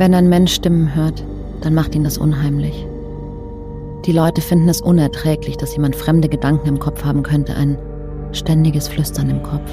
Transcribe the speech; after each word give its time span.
Wenn 0.00 0.14
ein 0.14 0.30
Mensch 0.30 0.54
Stimmen 0.54 0.94
hört, 0.94 1.22
dann 1.60 1.74
macht 1.74 1.94
ihn 1.94 2.04
das 2.04 2.16
unheimlich. 2.16 2.86
Die 4.06 4.12
Leute 4.12 4.40
finden 4.40 4.66
es 4.70 4.80
unerträglich, 4.80 5.58
dass 5.58 5.76
jemand 5.76 5.94
fremde 5.94 6.30
Gedanken 6.30 6.68
im 6.68 6.78
Kopf 6.78 7.04
haben 7.04 7.22
könnte, 7.22 7.54
ein 7.54 7.76
ständiges 8.32 8.88
Flüstern 8.88 9.28
im 9.28 9.42
Kopf. 9.42 9.70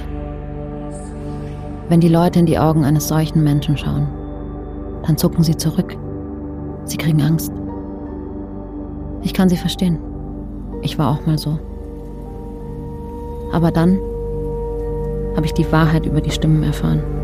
Wenn 1.87 2.01
die 2.01 2.09
Leute 2.09 2.39
in 2.39 2.45
die 2.45 2.59
Augen 2.59 2.83
eines 2.83 3.07
solchen 3.07 3.41
Menschen 3.41 3.77
schauen, 3.77 4.09
dann 5.05 5.17
zucken 5.17 5.45
sie 5.45 5.55
zurück. 5.55 5.95
Sie 6.83 6.97
kriegen 6.97 7.21
Angst. 7.21 7.53
Ich 9.23 9.33
kann 9.33 9.47
sie 9.47 9.55
verstehen. 9.55 9.97
Ich 10.81 10.99
war 10.99 11.09
auch 11.09 11.25
mal 11.25 11.37
so. 11.37 11.57
Aber 13.53 13.71
dann 13.71 13.97
habe 15.37 15.45
ich 15.45 15.53
die 15.53 15.71
Wahrheit 15.71 16.05
über 16.05 16.19
die 16.19 16.31
Stimmen 16.31 16.63
erfahren. 16.63 17.16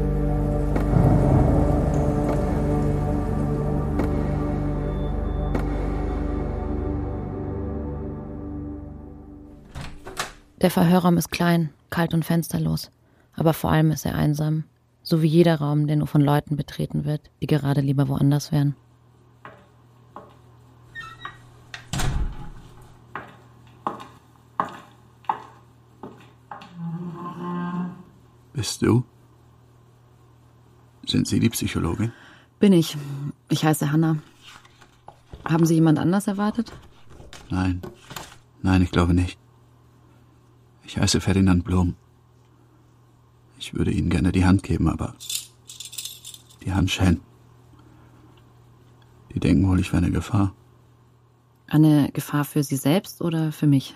Der 10.63 10.71
Verhörraum 10.71 11.17
ist 11.17 11.29
klein, 11.29 11.71
kalt 11.89 12.13
und 12.13 12.23
fensterlos, 12.23 12.89
aber 13.33 13.53
vor 13.53 13.69
allem 13.69 13.91
ist 13.91 14.05
er 14.05 14.15
einsam, 14.15 14.63
so 15.01 15.21
wie 15.21 15.27
jeder 15.27 15.55
Raum, 15.59 15.87
der 15.87 15.97
nur 15.97 16.07
von 16.07 16.21
Leuten 16.21 16.55
betreten 16.55 17.03
wird, 17.03 17.29
die 17.41 17.47
gerade 17.47 17.81
lieber 17.81 18.07
woanders 18.07 18.53
wären. 18.53 18.73
Bist 28.53 28.81
du? 28.81 29.03
Sind 31.05 31.27
Sie 31.27 31.41
die 31.41 31.49
Psychologin? 31.49 32.13
Bin 32.59 32.71
ich. 32.71 32.95
Ich 33.49 33.65
heiße 33.65 33.91
Hanna. 33.91 34.15
Haben 35.43 35.65
Sie 35.65 35.73
jemand 35.73 35.99
anders 35.99 36.27
erwartet? 36.27 36.71
Nein. 37.49 37.81
Nein, 38.61 38.81
ich 38.81 38.91
glaube 38.91 39.13
nicht. 39.13 39.42
Ich 40.85 40.97
heiße 40.97 41.21
Ferdinand 41.21 41.63
Blum. 41.63 41.95
Ich 43.57 43.73
würde 43.73 43.91
Ihnen 43.91 44.09
gerne 44.09 44.31
die 44.31 44.45
Hand 44.45 44.63
geben, 44.63 44.89
aber 44.89 45.15
die 46.63 46.73
Hand 46.73 46.91
schälen. 46.91 47.21
Die 49.33 49.39
denken 49.39 49.67
wohl, 49.67 49.79
ich 49.79 49.91
wäre 49.91 50.03
eine 50.03 50.11
Gefahr. 50.11 50.53
Eine 51.67 52.11
Gefahr 52.11 52.45
für 52.45 52.63
Sie 52.63 52.75
selbst 52.75 53.21
oder 53.21 53.51
für 53.51 53.67
mich? 53.67 53.95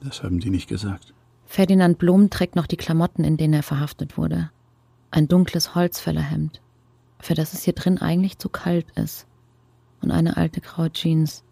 Das 0.00 0.22
haben 0.22 0.40
die 0.40 0.50
nicht 0.50 0.68
gesagt. 0.68 1.14
Ferdinand 1.46 1.98
Blum 1.98 2.30
trägt 2.30 2.56
noch 2.56 2.66
die 2.66 2.76
Klamotten, 2.76 3.24
in 3.24 3.36
denen 3.36 3.54
er 3.54 3.62
verhaftet 3.62 4.18
wurde. 4.18 4.50
Ein 5.10 5.28
dunkles 5.28 5.74
Holzfällerhemd, 5.74 6.60
für 7.20 7.34
das 7.34 7.54
es 7.54 7.62
hier 7.62 7.72
drin 7.72 7.98
eigentlich 7.98 8.38
zu 8.38 8.48
kalt 8.48 8.90
ist. 8.96 9.26
Und 10.02 10.10
eine 10.10 10.36
alte 10.36 10.60
graue 10.60 10.92
Jeans. 10.92 11.44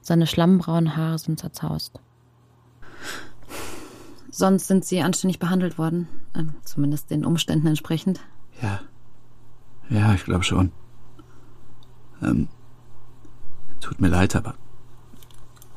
Seine 0.00 0.26
schlammbraunen 0.26 0.96
Haare 0.96 1.18
sind 1.18 1.38
zerzaust. 1.38 2.00
Sonst 4.36 4.66
sind 4.66 4.84
Sie 4.84 5.00
anständig 5.00 5.38
behandelt 5.38 5.78
worden, 5.78 6.08
äh, 6.32 6.42
zumindest 6.64 7.08
den 7.12 7.24
Umständen 7.24 7.68
entsprechend. 7.68 8.18
Ja. 8.60 8.80
Ja, 9.88 10.12
ich 10.12 10.24
glaube 10.24 10.42
schon. 10.42 10.72
Ähm, 12.20 12.48
tut 13.80 14.00
mir 14.00 14.08
leid, 14.08 14.34
aber 14.34 14.56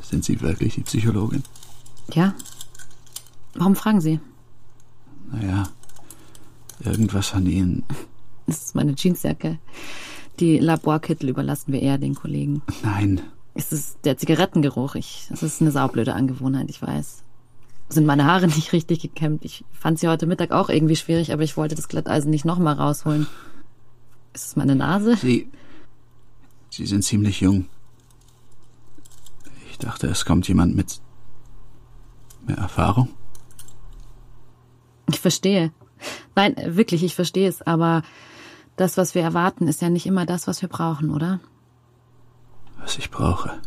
sind 0.02 0.26
Sie 0.26 0.42
wirklich 0.42 0.74
die 0.74 0.82
Psychologin? 0.82 1.44
Ja. 2.16 2.34
Warum 3.54 3.76
fragen 3.76 4.02
Sie? 4.02 4.20
Naja, 5.32 5.70
irgendwas 6.80 7.36
an 7.36 7.46
Ihnen. 7.46 7.84
Das 8.48 8.64
ist 8.64 8.76
meine 8.76 8.96
Jeansjacke. 8.98 9.60
Die 10.40 10.58
Laborkittel 10.58 11.30
überlassen 11.30 11.74
wir 11.74 11.84
eher 11.84 12.00
den 12.00 12.16
Kollegen. 12.16 12.64
Nein. 12.82 13.22
Es 13.54 13.72
ist 13.72 14.00
der 14.04 14.18
Zigarettengeruch. 14.18 14.96
Ich, 14.96 15.28
es 15.32 15.44
ist 15.44 15.62
eine 15.62 15.70
saublöde 15.70 16.16
Angewohnheit, 16.16 16.72
ich 16.72 16.82
weiß 16.82 17.24
sind 17.90 18.06
meine 18.06 18.26
Haare 18.26 18.48
nicht 18.56 18.74
richtig 18.74 19.02
gekämmt. 19.02 19.46
Ich 19.46 19.64
fand 19.72 20.00
sie 20.00 20.08
heute 20.08 20.26
Mittag 20.26 20.52
auch 20.52 20.70
irgendwie 20.70 20.96
schwierig, 20.96 21.32
aber 21.34 21.44
ich 21.44 21.58
wollte 21.58 21.76
das 21.76 21.88
Glatteisen 21.88 22.30
nicht 22.30 22.46
nochmal 22.46 22.76
rausholen. 22.76 23.28
Ist 24.34 24.46
es 24.46 24.56
meine 24.56 24.76
Nase? 24.76 25.16
Sie. 25.16 25.50
Sie 26.70 26.86
sind 26.86 27.04
ziemlich 27.04 27.40
jung. 27.42 27.68
Ich 29.72 29.78
dachte, 29.78 30.08
es 30.08 30.26
kommt 30.26 30.48
jemand 30.48 30.76
mit 30.76 31.00
mehr 32.46 32.58
Erfahrung. 32.58 33.10
Ich 35.10 35.20
verstehe. 35.20 35.72
Nein, 36.36 36.56
wirklich, 36.68 37.04
ich 37.04 37.16
verstehe 37.16 37.48
es, 37.48 37.62
aber 37.62 38.04
das, 38.76 38.98
was 38.98 39.16
wir 39.16 39.24
erwarten, 39.24 39.68
ist 39.68 39.82
ja 39.82 39.90
nicht 39.90 40.06
immer 40.06 40.26
das, 40.26 40.46
was 40.46 40.62
wir 40.62 40.70
brauchen, 40.70 41.10
oder? 41.10 41.40
Was 42.78 42.98
ich 42.98 43.10
brauche. 43.10 43.60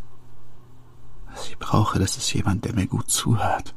Was 1.32 1.48
ich 1.48 1.58
brauche, 1.58 1.98
das 1.98 2.16
ist 2.16 2.32
jemand, 2.32 2.64
der 2.64 2.74
mir 2.74 2.86
gut 2.86 3.10
zuhört 3.10 3.74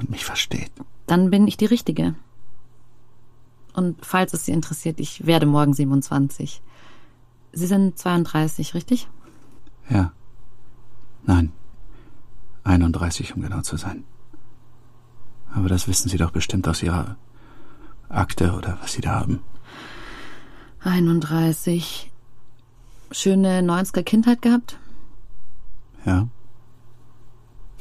und 0.00 0.10
mich 0.10 0.24
versteht. 0.24 0.72
Dann 1.06 1.30
bin 1.30 1.46
ich 1.46 1.56
die 1.56 1.66
Richtige. 1.66 2.14
Und 3.74 4.04
falls 4.04 4.32
es 4.32 4.46
Sie 4.46 4.52
interessiert, 4.52 4.98
ich 4.98 5.26
werde 5.26 5.46
morgen 5.46 5.74
27. 5.74 6.62
Sie 7.52 7.66
sind 7.66 7.98
32, 7.98 8.74
richtig? 8.74 9.08
Ja. 9.88 10.12
Nein. 11.24 11.52
31, 12.64 13.36
um 13.36 13.42
genau 13.42 13.60
zu 13.60 13.76
sein. 13.76 14.04
Aber 15.52 15.68
das 15.68 15.88
wissen 15.88 16.08
Sie 16.08 16.16
doch 16.16 16.30
bestimmt 16.30 16.68
aus 16.68 16.82
Ihrer 16.82 17.16
Akte 18.08 18.52
oder 18.52 18.78
was 18.80 18.92
Sie 18.92 19.00
da 19.00 19.20
haben. 19.20 19.40
31. 20.80 22.10
Schöne 23.10 23.60
90er 23.60 24.02
Kindheit 24.02 24.40
gehabt? 24.42 24.78
Ja. 26.06 26.28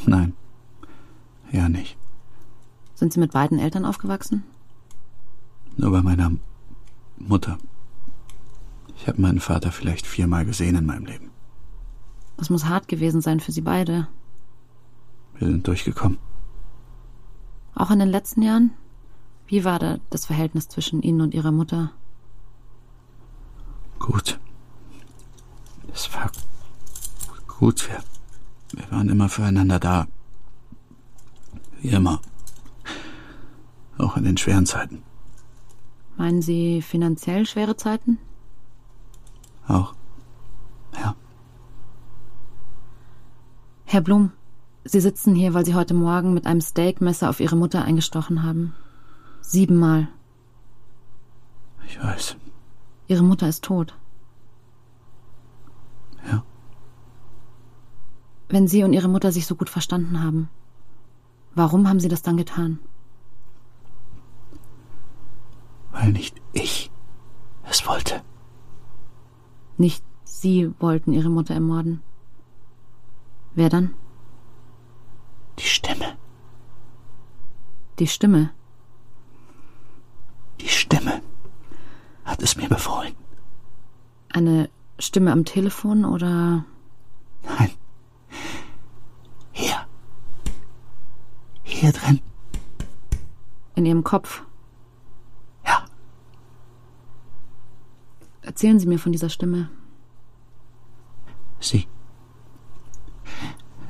Nein. 0.06 0.34
Ja, 1.52 1.70
nicht. 1.70 1.99
Sind 3.00 3.14
Sie 3.14 3.22
mit 3.22 3.32
beiden 3.32 3.60
Eltern 3.60 3.86
aufgewachsen? 3.86 4.44
Nur 5.78 5.90
bei 5.90 6.02
meiner 6.02 6.34
Mutter. 7.16 7.58
Ich 8.98 9.08
habe 9.08 9.22
meinen 9.22 9.40
Vater 9.40 9.72
vielleicht 9.72 10.06
viermal 10.06 10.44
gesehen 10.44 10.76
in 10.76 10.86
meinem 10.86 11.06
Leben. 11.06 11.32
Das 12.36 12.50
muss 12.50 12.66
hart 12.66 12.90
gewesen 12.90 13.22
sein 13.22 13.40
für 13.40 13.54
Sie 13.54 13.62
beide. 13.62 14.10
Wir 15.38 15.48
sind 15.48 15.66
durchgekommen. 15.66 16.18
Auch 17.74 17.90
in 17.90 18.00
den 18.00 18.10
letzten 18.10 18.42
Jahren? 18.42 18.72
Wie 19.48 19.64
war 19.64 19.80
da 19.80 20.00
das 20.10 20.26
Verhältnis 20.26 20.68
zwischen 20.68 21.02
Ihnen 21.02 21.22
und 21.22 21.34
Ihrer 21.34 21.54
Mutter? 21.54 21.94
Gut. 24.00 24.42
Es 25.94 26.14
war 26.14 26.30
gut. 27.48 27.88
Wir, 27.88 28.04
wir 28.74 28.92
waren 28.92 29.08
immer 29.08 29.30
füreinander 29.30 29.80
da. 29.80 30.06
Wie 31.82 31.92
immer. 31.92 32.20
Auch 34.00 34.16
in 34.16 34.24
den 34.24 34.38
schweren 34.38 34.66
Zeiten. 34.66 35.04
Meinen 36.18 36.42
Sie 36.42 36.82
finanziell 36.82 37.46
schwere 37.46 37.76
Zeiten? 37.76 38.18
Auch. 39.68 39.94
Ja. 40.96 41.16
Herr 43.84 44.02
Blum, 44.02 44.32
Sie 44.86 45.02
sitzen 45.02 45.36
hier, 45.36 45.54
weil 45.54 45.66
Sie 45.66 45.76
heute 45.76 45.94
Morgen 45.94 46.34
mit 46.34 46.46
einem 46.46 46.62
Steakmesser 46.62 47.30
auf 47.30 47.42
Ihre 47.42 47.58
Mutter 47.58 47.84
eingestochen 47.84 48.42
haben. 48.42 48.74
Siebenmal. 49.42 50.08
Ich 51.86 52.02
weiß. 52.02 52.38
Ihre 53.08 53.24
Mutter 53.24 53.50
ist 53.50 53.66
tot. 53.66 53.96
Ja. 56.26 56.44
Wenn 58.48 58.68
Sie 58.68 58.84
und 58.84 58.94
Ihre 58.94 59.10
Mutter 59.10 59.34
sich 59.34 59.46
so 59.46 59.56
gut 59.56 59.70
verstanden 59.70 60.24
haben, 60.24 60.50
warum 61.54 61.90
haben 61.90 62.00
Sie 62.00 62.08
das 62.10 62.22
dann 62.22 62.38
getan? 62.38 62.80
Weil 66.00 66.12
nicht 66.14 66.42
ich 66.54 66.92
es 67.64 67.86
wollte. 67.86 68.22
Nicht 69.78 70.04
Sie 70.24 70.72
wollten 70.80 71.12
Ihre 71.12 71.30
Mutter 71.30 71.54
ermorden. 71.54 72.02
Wer 73.54 73.70
dann? 73.70 73.94
Die 75.58 75.66
Stimme. 75.66 76.18
Die 78.00 78.08
Stimme. 78.08 78.52
Die 80.62 80.70
Stimme 80.70 81.22
hat 82.24 82.42
es 82.42 82.56
mir 82.56 82.70
befohlen. 82.70 83.16
Eine 84.32 84.70
Stimme 85.00 85.32
am 85.32 85.44
Telefon 85.44 86.06
oder? 86.06 86.64
Nein. 87.44 87.72
Hier. 89.52 89.86
Hier 91.64 91.92
drin. 91.92 92.22
In 93.76 93.86
Ihrem 93.86 94.04
Kopf. 94.04 94.44
Erzählen 98.50 98.80
Sie 98.80 98.88
mir 98.88 98.98
von 98.98 99.12
dieser 99.12 99.30
Stimme. 99.30 99.70
Sie. 101.60 101.88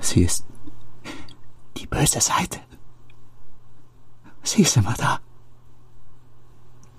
Sie 0.01 0.23
ist 0.23 0.44
die 1.77 1.88
böse 1.88 2.19
Seite. 2.19 2.59
Sie 4.44 4.63
ist 4.63 4.75
immer 4.75 4.95
da. 4.95 5.21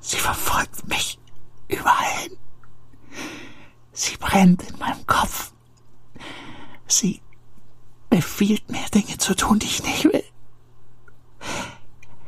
Sie 0.00 0.16
verfolgt 0.16 0.88
mich 0.88 1.18
überall 1.68 2.10
hin. 2.22 2.38
Sie 3.92 4.16
brennt 4.16 4.62
in 4.62 4.78
meinem 4.78 5.06
Kopf. 5.06 5.52
Sie 6.86 7.20
befiehlt 8.08 8.70
mir 8.70 8.86
Dinge 8.94 9.18
zu 9.18 9.36
tun, 9.36 9.58
die 9.58 9.66
ich 9.66 9.82
nicht 9.82 10.04
will. 10.04 10.24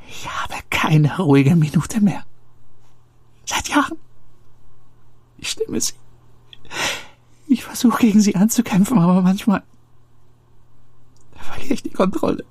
Ich 0.08 0.28
habe 0.28 0.56
keine 0.68 1.16
ruhige 1.16 1.56
Minute 1.56 2.02
mehr. 2.02 2.22
Seit 3.46 3.70
Jahren. 3.70 3.96
Ich 5.62 5.64
stimme 5.64 5.80
sie. 5.80 5.92
Ich 7.46 7.64
versuche 7.64 8.00
gegen 8.00 8.20
sie 8.20 8.34
anzukämpfen, 8.34 8.98
aber 8.98 9.20
manchmal 9.22 9.62
verliere 11.36 11.74
ich 11.74 11.82
die 11.82 11.90
Kontrolle. 11.90 12.44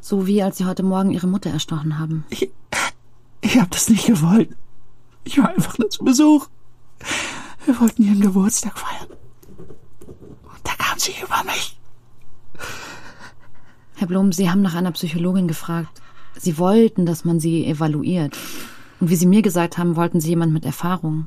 So 0.00 0.26
wie 0.26 0.42
als 0.42 0.58
Sie 0.58 0.64
heute 0.64 0.82
Morgen 0.82 1.12
Ihre 1.12 1.26
Mutter 1.26 1.50
erstochen 1.50 1.98
haben. 1.98 2.24
Ich, 2.30 2.50
ich 3.40 3.58
habe 3.58 3.70
das 3.70 3.88
nicht 3.88 4.06
gewollt. 4.06 4.54
Ich 5.24 5.38
war 5.38 5.48
einfach 5.48 5.78
nur 5.78 5.90
zu 5.90 6.04
Besuch. 6.04 6.48
Wir 7.64 7.80
wollten 7.80 8.02
ihren 8.02 8.20
Geburtstag 8.20 8.78
feiern. 8.78 9.08
Und 10.06 10.60
da 10.64 10.72
kam 10.76 10.98
sie 10.98 11.14
über 11.22 11.42
mich. 11.44 11.78
Herr 13.96 14.06
Blum, 14.06 14.32
Sie 14.32 14.50
haben 14.50 14.60
nach 14.60 14.74
einer 14.74 14.92
Psychologin 14.92 15.48
gefragt. 15.48 16.02
Sie 16.36 16.58
wollten, 16.58 17.06
dass 17.06 17.24
man 17.24 17.40
sie 17.40 17.66
evaluiert. 17.66 18.36
Und 19.04 19.10
wie 19.10 19.16
Sie 19.16 19.26
mir 19.26 19.42
gesagt 19.42 19.76
haben, 19.76 19.96
wollten 19.96 20.18
Sie 20.18 20.30
jemand 20.30 20.54
mit 20.54 20.64
Erfahrung. 20.64 21.26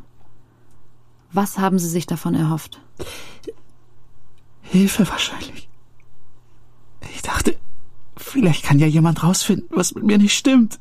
Was 1.31 1.59
haben 1.59 1.77
Sie 1.77 1.87
sich 1.87 2.07
davon 2.07 2.33
erhofft? 2.33 2.81
Hilfe 4.63 5.07
wahrscheinlich. 5.07 5.69
Ich 7.13 7.21
dachte, 7.21 7.55
vielleicht 8.15 8.63
kann 8.63 8.79
ja 8.79 8.87
jemand 8.87 9.23
rausfinden, 9.23 9.67
was 9.69 9.93
mit 9.93 10.05
mir 10.05 10.17
nicht 10.17 10.35
stimmt. 10.35 10.79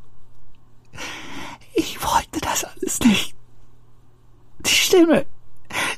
Ich 1.75 2.02
wollte 2.02 2.40
das 2.40 2.64
alles 2.64 2.98
nicht. 3.00 3.34
Die 4.60 4.70
Stimme. 4.70 5.26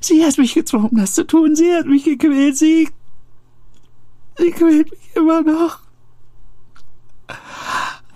Sie 0.00 0.24
hat 0.24 0.36
mich 0.36 0.54
gezwungen, 0.54 0.96
das 0.96 1.14
zu 1.14 1.24
tun. 1.24 1.54
Sie 1.54 1.72
hat 1.76 1.86
mich 1.86 2.02
gequält. 2.02 2.56
Sie. 2.56 2.88
Sie 4.36 4.50
quält 4.50 4.90
mich 4.90 5.14
immer 5.14 5.42
noch. 5.42 5.78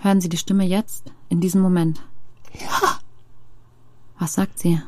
Hören 0.01 0.19
Sie 0.19 0.27
die 0.27 0.35
Stimme 0.35 0.65
jetzt, 0.65 1.13
in 1.29 1.39
diesem 1.39 1.61
Moment? 1.61 2.03
Ja. 2.59 2.99
Was 4.19 4.33
sagt 4.33 4.59
sie? 4.59 4.81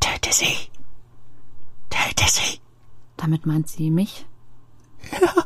Töte 0.00 0.32
sie. 0.32 0.54
Töte 1.90 2.24
sie. 2.28 2.60
Damit 3.16 3.46
meint 3.46 3.68
sie 3.68 3.90
mich? 3.90 4.26
Ja. 5.12 5.44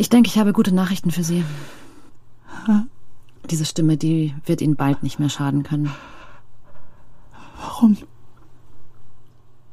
Ich 0.00 0.08
denke, 0.08 0.28
ich 0.28 0.38
habe 0.38 0.54
gute 0.54 0.72
Nachrichten 0.72 1.10
für 1.10 1.22
Sie. 1.22 1.44
Diese 3.50 3.66
Stimme, 3.66 3.98
die 3.98 4.34
wird 4.46 4.62
Ihnen 4.62 4.74
bald 4.74 5.02
nicht 5.02 5.18
mehr 5.18 5.28
schaden 5.28 5.62
können. 5.62 5.90
Warum? 7.60 7.98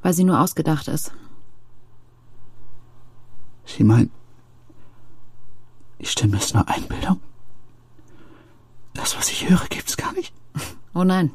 Weil 0.02 0.14
sie 0.14 0.26
nur 0.26 0.42
ausgedacht 0.42 0.90
ist. 0.90 1.14
Sie 3.66 3.86
meint, 3.86 4.12
die 6.00 6.06
Stimme 6.06 6.38
ist 6.38 6.54
nur 6.54 6.68
Einbildung? 6.68 7.20
Das, 8.94 9.18
was 9.18 9.30
ich 9.30 9.50
höre, 9.50 9.66
gibt's 9.70 9.98
gar 9.98 10.14
nicht. 10.14 10.34
Oh 10.94 11.04
nein. 11.04 11.32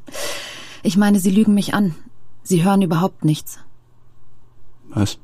Ich 0.83 0.97
meine, 0.97 1.21
Sie 1.21 1.31
lügen 1.31 1.55
mich 1.55 1.75
an. 1.75 1.95
Sie 2.43 2.65
hören 2.65 2.83
überhaupt 2.83 3.25
nichts. 3.25 3.59
Was? 4.89 5.19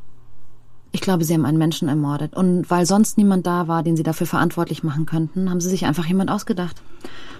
Ich 0.92 1.00
glaube, 1.00 1.24
Sie 1.24 1.34
haben 1.34 1.44
einen 1.44 1.58
Menschen 1.58 1.88
ermordet. 1.88 2.34
Und 2.34 2.70
weil 2.70 2.86
sonst 2.86 3.18
niemand 3.18 3.46
da 3.46 3.68
war, 3.68 3.82
den 3.82 3.96
Sie 3.96 4.02
dafür 4.02 4.26
verantwortlich 4.26 4.82
machen 4.82 5.06
könnten, 5.06 5.50
haben 5.50 5.60
Sie 5.60 5.68
sich 5.68 5.84
einfach 5.84 6.06
jemand 6.06 6.30
ausgedacht. 6.30 6.80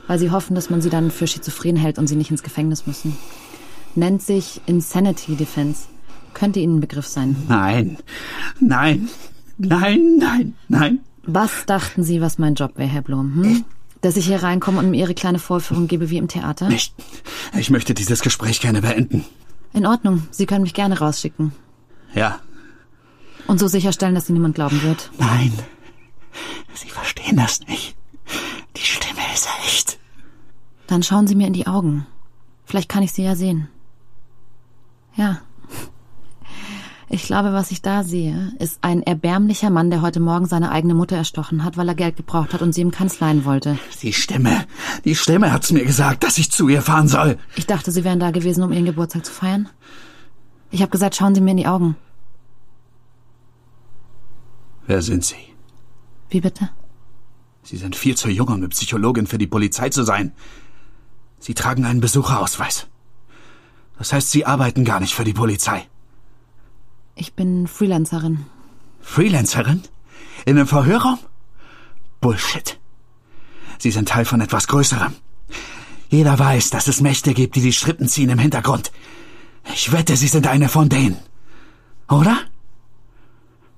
Weil 0.07 0.19
Sie 0.19 0.31
hoffen, 0.31 0.55
dass 0.55 0.71
man 0.71 0.83
Sie 0.83 0.91
dann 0.91 1.11
für 1.11 1.27
schizophren 1.27 1.77
hält 1.77 1.99
und 1.99 2.09
Sie 2.09 2.17
nicht 2.17 2.31
ins 2.31 2.43
Gefängnis 2.43 2.87
müssen. 2.87 3.17
Nennt 3.95 4.23
sich 4.23 4.61
Insanity 4.67 5.37
Defense. 5.37 5.87
Könnte 6.35 6.61
Ihnen 6.61 6.77
ein 6.77 6.81
Begriff 6.81 7.07
sein. 7.07 7.37
Nein. 7.49 7.99
Nein. 8.61 9.09
Nein, 9.57 10.17
nein, 10.19 10.55
nein. 10.69 11.01
Was 11.25 11.67
dachten 11.67 12.03
Sie, 12.03 12.21
was 12.21 12.39
mein 12.39 12.55
Job 12.55 12.73
wäre, 12.77 12.89
Herr 12.89 13.03
Blum? 13.03 13.35
Hm? 13.35 13.65
Dass 14.01 14.17
ich 14.17 14.27
hier 14.27 14.43
reinkomme 14.43 14.79
und 14.79 14.91
mir 14.91 14.99
Ihre 14.99 15.15
kleine 15.15 15.39
Vorführung 15.39 15.89
gebe 15.89 16.11
wie 16.11 16.19
im 16.19 16.29
Theater? 16.29 16.69
Ich, 16.71 16.95
ich 17.57 17.71
möchte 17.71 17.95
dieses 17.95 18.23
Gespräch 18.23 18.61
gerne 18.61 18.81
beenden. 18.83 19.25
In 19.73 19.87
Ordnung. 19.87 20.27
Sie 20.31 20.47
können 20.47 20.63
mich 20.63 20.75
gerne 20.75 20.99
rausschicken. 20.99 21.53
Ja. 22.15 22.41
Und 23.47 23.59
so 23.59 23.67
sicherstellen, 23.67 24.15
dass 24.15 24.27
Sie 24.27 24.33
niemand 24.33 24.55
glauben 24.55 24.83
wird. 24.83 25.11
Nein. 25.19 25.53
Sie 26.75 26.91
verstehen 26.91 27.37
das 27.37 27.61
nicht. 27.61 27.97
Die 28.77 28.85
Stimme 28.85 29.21
ist 29.35 29.49
echt. 29.65 29.99
Dann 30.87 31.03
schauen 31.03 31.27
Sie 31.27 31.35
mir 31.35 31.47
in 31.47 31.53
die 31.53 31.67
Augen. 31.67 32.07
Vielleicht 32.65 32.89
kann 32.89 33.03
ich 33.03 33.13
Sie 33.13 33.25
ja 33.25 33.35
sehen. 33.35 33.69
Ja. 35.17 35.41
Ich 37.11 37.23
glaube, 37.23 37.55
was 37.55 37.71
ich 37.71 37.81
da 37.81 38.05
sehe, 38.05 38.53
ist 38.59 38.79
ein 38.83 39.03
erbärmlicher 39.03 39.71
Mann, 39.71 39.89
der 39.89 40.03
heute 40.03 40.21
Morgen 40.21 40.45
seine 40.45 40.71
eigene 40.71 40.93
Mutter 40.93 41.17
erstochen 41.17 41.65
hat, 41.65 41.79
weil 41.79 41.89
er 41.89 41.95
Geld 41.95 42.17
gebraucht 42.17 42.53
hat 42.53 42.61
und 42.61 42.75
sie 42.75 42.83
ihm 42.83 42.91
Kanzleien 42.91 43.47
wollte. 43.47 43.79
Die 44.03 44.13
Stimme. 44.13 44.67
Die 45.07 45.15
Stimme 45.15 45.51
hat's 45.51 45.73
mir 45.73 45.87
gesagt, 45.87 46.23
dass 46.23 46.37
ich 46.37 46.53
zu 46.53 46.69
ihr 46.69 46.83
fahren 46.83 47.09
soll. 47.09 47.39
Ich 47.57 47.67
dachte, 47.67 47.93
Sie 47.93 48.05
wären 48.05 48.21
da 48.21 48.31
gewesen, 48.31 48.63
um 48.63 48.73
Ihren 48.73 48.85
Geburtstag 48.85 49.25
zu 49.25 49.33
feiern. 49.33 49.71
Ich 50.71 50.83
habe 50.83 50.91
gesagt, 50.91 51.17
schauen 51.17 51.35
Sie 51.35 51.41
mir 51.41 51.53
in 51.53 51.57
die 51.57 51.67
Augen. 51.67 51.97
Wer 54.87 55.01
sind 55.01 55.25
Sie? 55.25 55.37
Wie 56.29 56.43
bitte? 56.43 56.69
Sie 57.63 57.79
sind 57.79 57.97
viel 57.97 58.17
zu 58.17 58.29
jung, 58.29 58.49
um 58.49 58.55
eine 58.55 58.69
Psychologin 58.69 59.27
für 59.27 59.39
die 59.39 59.47
Polizei 59.47 59.89
zu 59.89 60.03
sein. 60.03 60.33
Sie 61.39 61.55
tragen 61.55 61.87
einen 61.87 62.01
Besucherausweis. 62.01 62.87
Das 63.97 64.13
heißt, 64.13 64.31
Sie 64.31 64.45
arbeiten 64.45 64.85
gar 64.85 65.01
nicht 65.01 65.15
für 65.15 65.25
die 65.25 65.33
Polizei. 65.33 65.87
Ich 67.21 67.35
bin 67.35 67.67
Freelancerin. 67.67 68.47
Freelancerin? 69.01 69.83
In 70.47 70.57
einem 70.57 70.69
Verhörraum? 70.69 71.19
Bullshit. 72.21 72.79
Sie 73.79 73.91
sind 73.91 74.09
Teil 74.09 74.25
von 74.25 74.41
etwas 74.41 74.69
Größerem. 74.69 75.15
Jeder 76.11 76.39
weiß, 76.39 76.71
dass 76.71 76.87
es 76.87 77.01
Mächte 77.01 77.35
gibt, 77.35 77.57
die 77.57 77.61
die 77.61 77.73
Strippen 77.73 78.07
ziehen 78.07 78.31
im 78.31 78.39
Hintergrund. 78.39 78.93
Ich 79.75 79.91
wette, 79.91 80.17
Sie 80.17 80.29
sind 80.29 80.47
eine 80.47 80.69
von 80.69 80.89
denen. 80.89 81.17
Oder? 82.09 82.39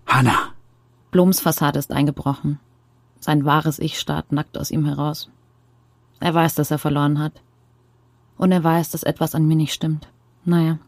Hannah. 0.07 0.53
Blums 1.11 1.41
Fassade 1.41 1.79
ist 1.79 1.93
eingebrochen. 1.93 2.59
Sein 3.21 3.47
wahres 3.47 3.79
Ich 3.79 3.99
starrt 3.99 4.33
nackt 4.33 4.59
aus 4.59 4.71
ihm 4.71 4.85
heraus. 4.85 5.31
Er 6.21 6.35
weiß, 6.35 6.57
dass 6.57 6.71
er 6.71 6.79
verloren 6.79 7.19
hat. 7.19 7.41
Und 8.37 8.53
er 8.53 8.63
weiß, 8.63 8.91
dass 8.91 9.03
etwas 9.03 9.35
an 9.35 9.49
mir 9.49 9.57
nicht 9.57 9.73
stimmt. 9.73 10.09
Naja, 10.45 10.79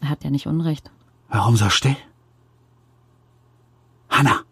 er 0.00 0.08
hat 0.08 0.24
ja 0.24 0.30
nicht 0.30 0.46
Unrecht. 0.46 0.90
Warum 1.28 1.56
so 1.56 1.68
still? 1.68 1.96
Hannah. 4.08 4.42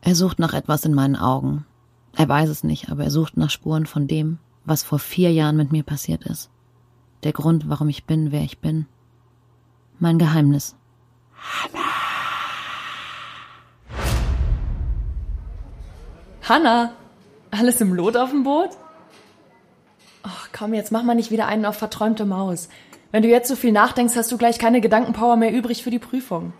Er 0.00 0.14
sucht 0.14 0.38
nach 0.38 0.54
etwas 0.54 0.84
in 0.84 0.94
meinen 0.94 1.16
Augen. 1.16 1.66
Er 2.16 2.28
weiß 2.28 2.48
es 2.48 2.64
nicht, 2.64 2.90
aber 2.90 3.04
er 3.04 3.10
sucht 3.10 3.36
nach 3.36 3.50
Spuren 3.50 3.86
von 3.86 4.08
dem, 4.08 4.38
was 4.64 4.82
vor 4.82 4.98
vier 4.98 5.32
Jahren 5.32 5.56
mit 5.56 5.70
mir 5.72 5.84
passiert 5.84 6.24
ist. 6.24 6.50
Der 7.22 7.32
Grund, 7.32 7.68
warum 7.68 7.88
ich 7.88 8.04
bin, 8.04 8.32
wer 8.32 8.42
ich 8.42 8.58
bin. 8.58 8.86
Mein 9.98 10.18
Geheimnis. 10.18 10.74
Hanna, 16.42 16.92
alles 17.50 17.80
im 17.80 17.94
Lot 17.94 18.16
auf 18.16 18.30
dem 18.30 18.42
Boot? 18.42 18.70
Ach 20.22 20.48
komm, 20.52 20.74
jetzt 20.74 20.90
mach 20.90 21.02
mal 21.02 21.14
nicht 21.14 21.30
wieder 21.30 21.46
einen 21.46 21.64
auf 21.64 21.76
verträumte 21.76 22.24
Maus. 22.24 22.68
Wenn 23.12 23.22
du 23.22 23.28
jetzt 23.28 23.48
so 23.48 23.56
viel 23.56 23.72
nachdenkst, 23.72 24.14
hast 24.14 24.30
du 24.30 24.38
gleich 24.38 24.58
keine 24.58 24.80
Gedankenpower 24.80 25.36
mehr 25.36 25.52
übrig 25.52 25.82
für 25.82 25.90
die 25.90 25.98
Prüfung. 25.98 26.52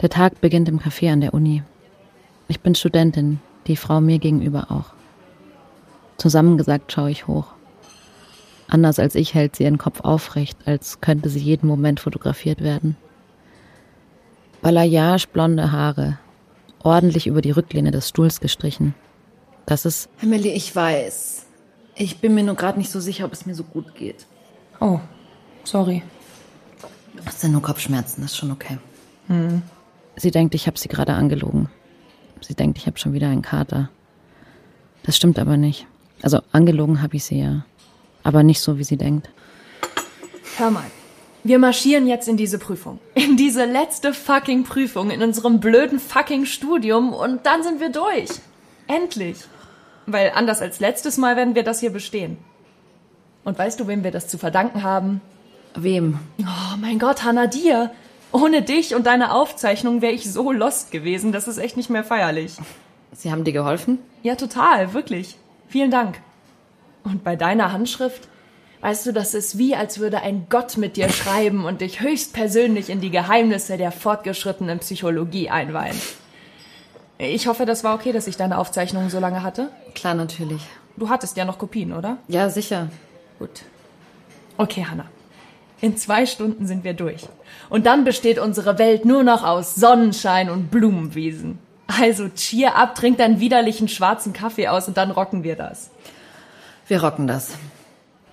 Der 0.00 0.10
Tag 0.10 0.40
beginnt 0.40 0.68
im 0.68 0.78
Café 0.78 1.12
an 1.12 1.20
der 1.20 1.34
Uni. 1.34 1.62
Ich 2.48 2.60
bin 2.60 2.74
Studentin, 2.74 3.40
die 3.66 3.76
Frau 3.76 4.00
mir 4.00 4.18
gegenüber 4.18 4.70
auch. 4.70 4.92
Zusammengesagt 6.18 6.92
schaue 6.92 7.10
ich 7.10 7.26
hoch. 7.26 7.46
Anders 8.68 8.98
als 8.98 9.16
ich 9.16 9.34
hält 9.34 9.56
sie 9.56 9.64
ihren 9.64 9.78
Kopf 9.78 10.00
aufrecht, 10.00 10.56
als 10.66 11.00
könnte 11.00 11.28
sie 11.28 11.40
jeden 11.40 11.66
Moment 11.66 12.00
fotografiert 12.00 12.62
werden. 12.62 12.96
Balayage 14.62 15.26
blonde 15.32 15.72
Haare, 15.72 16.18
ordentlich 16.82 17.26
über 17.26 17.42
die 17.42 17.50
Rücklehne 17.50 17.90
des 17.90 18.08
Stuhls 18.08 18.40
gestrichen. 18.40 18.94
Das 19.66 19.84
ist. 19.84 20.08
Emily, 20.22 20.50
ich 20.50 20.74
weiß. 20.74 21.46
Ich 21.96 22.18
bin 22.18 22.34
mir 22.34 22.44
nur 22.44 22.54
gerade 22.54 22.78
nicht 22.78 22.90
so 22.90 23.00
sicher, 23.00 23.24
ob 23.24 23.32
es 23.32 23.46
mir 23.46 23.54
so 23.54 23.64
gut 23.64 23.94
geht. 23.94 24.26
Oh, 24.80 25.00
sorry. 25.64 26.02
Das 27.24 27.40
sind 27.40 27.52
nur 27.52 27.62
Kopfschmerzen, 27.62 28.22
das 28.22 28.32
ist 28.32 28.36
schon 28.38 28.50
okay. 28.50 28.78
Sie 30.16 30.30
denkt, 30.30 30.54
ich 30.54 30.66
habe 30.66 30.78
sie 30.78 30.88
gerade 30.88 31.14
angelogen. 31.14 31.68
Sie 32.40 32.54
denkt, 32.54 32.78
ich 32.78 32.86
habe 32.86 32.98
schon 32.98 33.12
wieder 33.12 33.28
einen 33.28 33.42
Kater. 33.42 33.88
Das 35.04 35.16
stimmt 35.16 35.38
aber 35.38 35.56
nicht. 35.56 35.86
Also 36.22 36.40
angelogen 36.52 37.02
habe 37.02 37.16
ich 37.16 37.24
sie 37.24 37.38
ja. 37.40 37.64
Aber 38.22 38.42
nicht 38.42 38.60
so, 38.60 38.78
wie 38.78 38.84
sie 38.84 38.96
denkt. 38.96 39.30
Hör 40.56 40.70
mal. 40.70 40.84
Wir 41.44 41.58
marschieren 41.58 42.06
jetzt 42.06 42.28
in 42.28 42.36
diese 42.36 42.58
Prüfung. 42.58 43.00
In 43.14 43.36
diese 43.36 43.64
letzte 43.64 44.14
fucking 44.14 44.64
Prüfung 44.64 45.10
in 45.10 45.22
unserem 45.22 45.58
blöden 45.60 45.98
fucking 45.98 46.44
Studium 46.44 47.12
und 47.12 47.46
dann 47.46 47.62
sind 47.62 47.80
wir 47.80 47.90
durch. 47.90 48.28
Endlich. 48.86 49.38
Weil 50.06 50.32
anders 50.34 50.60
als 50.60 50.78
letztes 50.78 51.16
Mal 51.16 51.36
werden 51.36 51.54
wir 51.54 51.64
das 51.64 51.80
hier 51.80 51.90
bestehen. 51.90 52.36
Und 53.44 53.58
weißt 53.58 53.80
du, 53.80 53.88
wem 53.88 54.04
wir 54.04 54.12
das 54.12 54.28
zu 54.28 54.38
verdanken 54.38 54.82
haben? 54.82 55.20
Wem? 55.74 56.18
Oh 56.40 56.76
mein 56.80 56.98
Gott, 56.98 57.24
Hannah, 57.24 57.46
dir. 57.46 57.90
Ohne 58.32 58.62
dich 58.62 58.94
und 58.94 59.06
deine 59.06 59.32
Aufzeichnung 59.32 60.00
wäre 60.00 60.12
ich 60.12 60.32
so 60.32 60.52
lost 60.52 60.90
gewesen. 60.90 61.32
Das 61.32 61.48
ist 61.48 61.58
echt 61.58 61.76
nicht 61.76 61.90
mehr 61.90 62.04
feierlich. 62.04 62.56
Sie 63.12 63.30
haben 63.30 63.44
dir 63.44 63.52
geholfen? 63.52 63.98
Ja, 64.22 64.36
total, 64.36 64.94
wirklich. 64.94 65.36
Vielen 65.68 65.90
Dank. 65.90 66.20
Und 67.04 67.24
bei 67.24 67.36
deiner 67.36 67.72
Handschrift? 67.72 68.28
Weißt 68.80 69.06
du, 69.06 69.12
das 69.12 69.34
ist 69.34 69.58
wie, 69.58 69.76
als 69.76 70.00
würde 70.00 70.22
ein 70.22 70.46
Gott 70.48 70.76
mit 70.76 70.96
dir 70.96 71.08
schreiben 71.08 71.64
und 71.64 71.82
dich 71.82 72.00
höchstpersönlich 72.00 72.90
in 72.90 73.00
die 73.00 73.10
Geheimnisse 73.10 73.76
der 73.76 73.92
fortgeschrittenen 73.92 74.80
Psychologie 74.80 75.50
einweihen. 75.50 75.96
Ich 77.18 77.46
hoffe, 77.46 77.64
das 77.64 77.84
war 77.84 77.94
okay, 77.94 78.10
dass 78.10 78.26
ich 78.26 78.36
deine 78.36 78.58
Aufzeichnungen 78.58 79.08
so 79.08 79.20
lange 79.20 79.44
hatte. 79.44 79.70
Klar, 79.94 80.14
natürlich. 80.14 80.62
Du 80.96 81.08
hattest 81.08 81.36
ja 81.36 81.44
noch 81.44 81.58
Kopien, 81.58 81.92
oder? 81.92 82.18
Ja, 82.26 82.50
sicher. 82.50 82.88
Gut. 83.38 83.62
Okay, 84.56 84.84
Hannah. 84.88 85.06
In 85.82 85.96
zwei 85.96 86.26
Stunden 86.26 86.68
sind 86.68 86.84
wir 86.84 86.94
durch. 86.94 87.28
Und 87.68 87.86
dann 87.86 88.04
besteht 88.04 88.38
unsere 88.38 88.78
Welt 88.78 89.04
nur 89.04 89.24
noch 89.24 89.42
aus 89.42 89.74
Sonnenschein 89.74 90.48
und 90.48 90.70
Blumenwiesen. 90.70 91.58
Also 91.88 92.28
cheer 92.28 92.76
ab, 92.76 92.94
trink 92.94 93.18
deinen 93.18 93.40
widerlichen 93.40 93.88
schwarzen 93.88 94.32
Kaffee 94.32 94.68
aus 94.68 94.86
und 94.86 94.96
dann 94.96 95.10
rocken 95.10 95.42
wir 95.42 95.56
das. 95.56 95.90
Wir 96.86 97.02
rocken 97.02 97.26
das. 97.26 97.56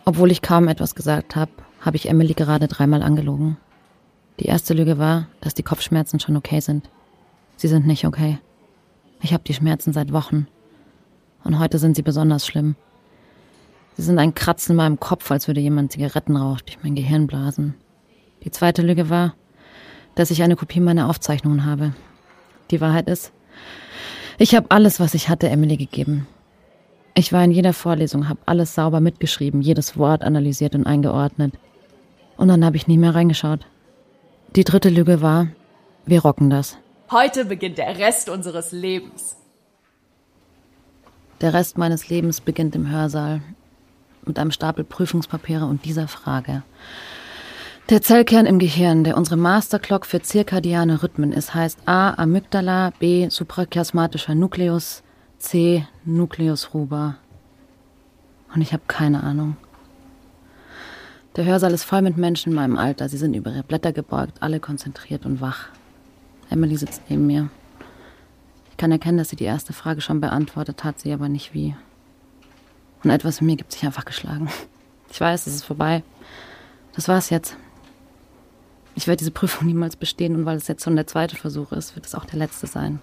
Obwohl 0.06 0.30
ich 0.30 0.44
kaum 0.44 0.68
etwas 0.68 0.94
gesagt 0.94 1.36
habe, 1.36 1.52
habe 1.82 1.98
ich 1.98 2.08
Emily 2.08 2.36
gerade 2.36 2.68
dreimal 2.68 3.02
angelogen. 3.02 3.58
Die 4.40 4.46
erste 4.46 4.76
Lüge 4.76 5.00
war, 5.00 5.26
dass 5.42 5.56
die 5.56 5.64
Kopfschmerzen 5.64 6.20
schon 6.20 6.38
okay 6.38 6.60
sind. 6.60 6.88
Sie 7.58 7.68
sind 7.68 7.88
nicht 7.88 8.06
okay. 8.06 8.38
Ich 9.22 9.34
habe 9.34 9.44
die 9.44 9.56
Schmerzen 9.56 9.92
seit 9.92 10.14
Wochen. 10.14 10.48
Und 11.44 11.58
heute 11.58 11.80
sind 11.80 11.96
sie 11.96 12.04
besonders 12.04 12.46
schlimm. 12.46 12.76
Sie 14.00 14.06
sind 14.06 14.18
ein 14.18 14.34
Kratzen 14.34 14.72
in 14.72 14.78
meinem 14.78 14.98
Kopf, 15.02 15.30
als 15.30 15.50
würde 15.50 15.60
jemand 15.60 15.92
Zigaretten 15.92 16.38
raucht 16.38 16.70
durch 16.70 16.82
mein 16.82 16.96
Gehirn 16.96 17.28
blasen. 17.28 17.74
Die 18.46 18.50
zweite 18.50 18.82
Lüge 18.82 19.10
war, 19.10 19.34
dass 20.16 20.32
ich 20.32 20.42
eine 20.42 20.56
Kopie 20.56 20.80
meiner 20.80 21.10
Aufzeichnungen 21.10 21.66
habe. 21.66 21.92
Die 22.72 22.80
Wahrheit 22.80 23.10
ist, 23.10 23.34
ich 24.38 24.56
habe 24.56 24.68
alles, 24.72 25.02
was 25.02 25.16
ich 25.16 25.28
hatte, 25.28 25.50
Emily 25.50 25.76
gegeben. 25.76 26.28
Ich 27.14 27.34
war 27.34 27.44
in 27.44 27.52
jeder 27.52 27.74
Vorlesung, 27.74 28.30
habe 28.30 28.40
alles 28.46 28.74
sauber 28.74 29.02
mitgeschrieben, 29.02 29.62
jedes 29.62 29.98
Wort 29.98 30.24
analysiert 30.24 30.76
und 30.76 30.88
eingeordnet. 30.88 31.56
Und 32.38 32.48
dann 32.48 32.64
habe 32.64 32.78
ich 32.78 32.88
nie 32.88 32.98
mehr 32.98 33.16
reingeschaut. 33.16 33.66
Die 34.56 34.64
dritte 34.64 34.88
Lüge 34.88 35.22
war, 35.22 35.48
wir 36.06 36.22
rocken 36.22 36.50
das. 36.50 36.78
Heute 37.12 37.44
beginnt 37.44 37.78
der 37.78 37.98
Rest 37.98 38.30
unseres 38.30 38.72
Lebens. 38.72 39.36
Der 41.42 41.54
Rest 41.54 41.78
meines 41.78 42.08
Lebens 42.08 42.40
beginnt 42.40 42.78
im 42.78 42.90
Hörsaal 42.90 43.42
mit 44.26 44.40
einem 44.40 44.52
Stapel 44.52 44.84
Prüfungspapiere 44.84 45.66
und 45.66 45.86
dieser 45.86 46.08
Frage. 46.08 46.64
Der 47.90 48.04
Zellkern 48.04 48.46
im 48.46 48.60
Gehirn, 48.60 49.04
der 49.04 49.18
unsere 49.18 49.36
Masterclock 49.36 50.06
für 50.06 50.22
zirkadiane 50.22 51.02
Rhythmen 51.02 51.34
ist, 51.34 51.56
heißt 51.56 51.80
A. 51.88 52.14
Amygdala, 52.14 52.92
B. 53.00 53.30
Suprachiasmatischer 53.30 54.36
Nukleus, 54.36 55.02
C. 55.40 55.88
Nucleus 56.06 56.76
ruber. 56.76 57.16
Und 58.54 58.62
ich 58.62 58.74
habe 58.74 58.84
keine 58.88 59.24
Ahnung. 59.24 59.58
Der 61.36 61.46
Hörsaal 61.46 61.74
ist 61.74 61.84
voll 61.84 62.04
mit 62.04 62.18
Menschen 62.18 62.50
in 62.50 62.56
meinem 62.56 62.78
Alter. 62.78 63.10
Sie 63.10 63.18
sind 63.18 63.34
über 63.34 63.52
ihre 63.52 63.64
Blätter 63.64 63.92
gebeugt, 63.92 64.42
alle 64.42 64.60
konzentriert 64.60 65.26
und 65.26 65.42
wach. 65.42 65.70
Emily 66.50 66.76
sitzt 66.78 67.02
neben 67.10 67.26
mir. 67.26 67.50
Ich 68.70 68.78
kann 68.78 68.92
erkennen, 68.92 69.18
dass 69.18 69.30
sie 69.30 69.36
die 69.36 69.46
erste 69.46 69.74
Frage 69.74 70.02
schon 70.02 70.22
beantwortet 70.22 70.84
hat, 70.84 71.00
sie 71.00 71.12
aber 71.12 71.28
nicht 71.28 71.54
wie. 71.54 71.76
Und 73.04 73.10
etwas 73.10 73.40
in 73.42 73.48
mir 73.48 73.56
gibt 73.56 73.72
sich 73.72 73.84
einfach 73.86 74.06
geschlagen. 74.06 74.50
Ich 75.12 75.20
weiß, 75.20 75.48
es 75.48 75.56
ist 75.56 75.66
vorbei. 75.66 76.04
Das 76.94 77.08
war's 77.08 77.30
jetzt. 77.30 77.56
Ich 78.96 79.08
werde 79.08 79.20
diese 79.20 79.32
Prüfung 79.32 79.68
niemals 79.68 79.96
bestehen 79.96 80.36
und 80.36 80.46
weil 80.46 80.58
es 80.58 80.68
jetzt 80.68 80.84
schon 80.84 80.96
der 80.96 81.08
zweite 81.08 81.36
Versuch 81.36 81.72
ist, 81.72 81.96
wird 81.96 82.06
es 82.06 82.16
auch 82.16 82.26
der 82.26 82.38
letzte 82.40 82.68
sein. 82.68 83.00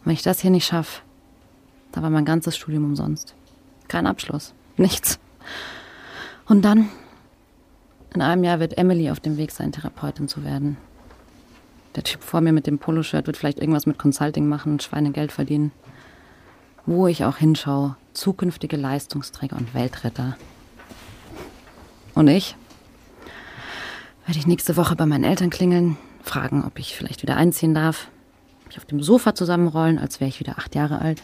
Und 0.00 0.06
wenn 0.06 0.12
ich 0.12 0.22
das 0.22 0.40
hier 0.40 0.50
nicht 0.50 0.66
schaffe, 0.66 1.02
da 1.92 2.02
war 2.02 2.10
mein 2.10 2.24
ganzes 2.24 2.56
Studium 2.56 2.84
umsonst. 2.84 3.34
Kein 3.88 4.06
Abschluss. 4.06 4.52
Nichts. 4.76 5.18
Und 6.46 6.64
dann, 6.64 6.88
in 8.14 8.20
einem 8.20 8.44
Jahr 8.44 8.60
wird 8.60 8.76
Emily 8.78 9.10
auf 9.10 9.20
dem 9.20 9.36
Weg 9.36 9.52
sein, 9.52 9.72
Therapeutin 9.72 10.28
zu 10.28 10.44
werden. 10.44 10.76
Der 11.94 12.04
Typ 12.04 12.22
vor 12.22 12.40
mir 12.40 12.52
mit 12.52 12.66
dem 12.66 12.78
Poloshirt 12.78 13.26
wird 13.26 13.36
vielleicht 13.36 13.60
irgendwas 13.60 13.86
mit 13.86 13.98
Consulting 13.98 14.48
machen 14.48 14.72
und 14.72 14.82
Schweinegeld 14.82 15.32
verdienen. 15.32 15.72
Wo 16.86 17.08
ich 17.08 17.24
auch 17.24 17.36
hinschaue, 17.36 17.96
zukünftige 18.12 18.76
Leistungsträger 18.76 19.56
und 19.56 19.74
Weltretter. 19.74 20.36
Und 22.14 22.28
ich? 22.28 22.56
werde 24.26 24.40
ich 24.40 24.46
nächste 24.46 24.76
Woche 24.76 24.96
bei 24.96 25.06
meinen 25.06 25.24
Eltern 25.24 25.50
klingeln, 25.50 25.96
fragen, 26.22 26.64
ob 26.64 26.78
ich 26.78 26.96
vielleicht 26.96 27.22
wieder 27.22 27.36
einziehen 27.36 27.74
darf, 27.74 28.08
mich 28.66 28.76
auf 28.76 28.84
dem 28.84 29.00
Sofa 29.00 29.34
zusammenrollen, 29.34 29.98
als 29.98 30.20
wäre 30.20 30.28
ich 30.28 30.40
wieder 30.40 30.58
acht 30.58 30.74
Jahre 30.74 31.00
alt. 31.00 31.22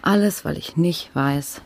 Alles, 0.00 0.44
weil 0.44 0.56
ich 0.56 0.76
nicht 0.76 1.14
weiß, 1.14 1.60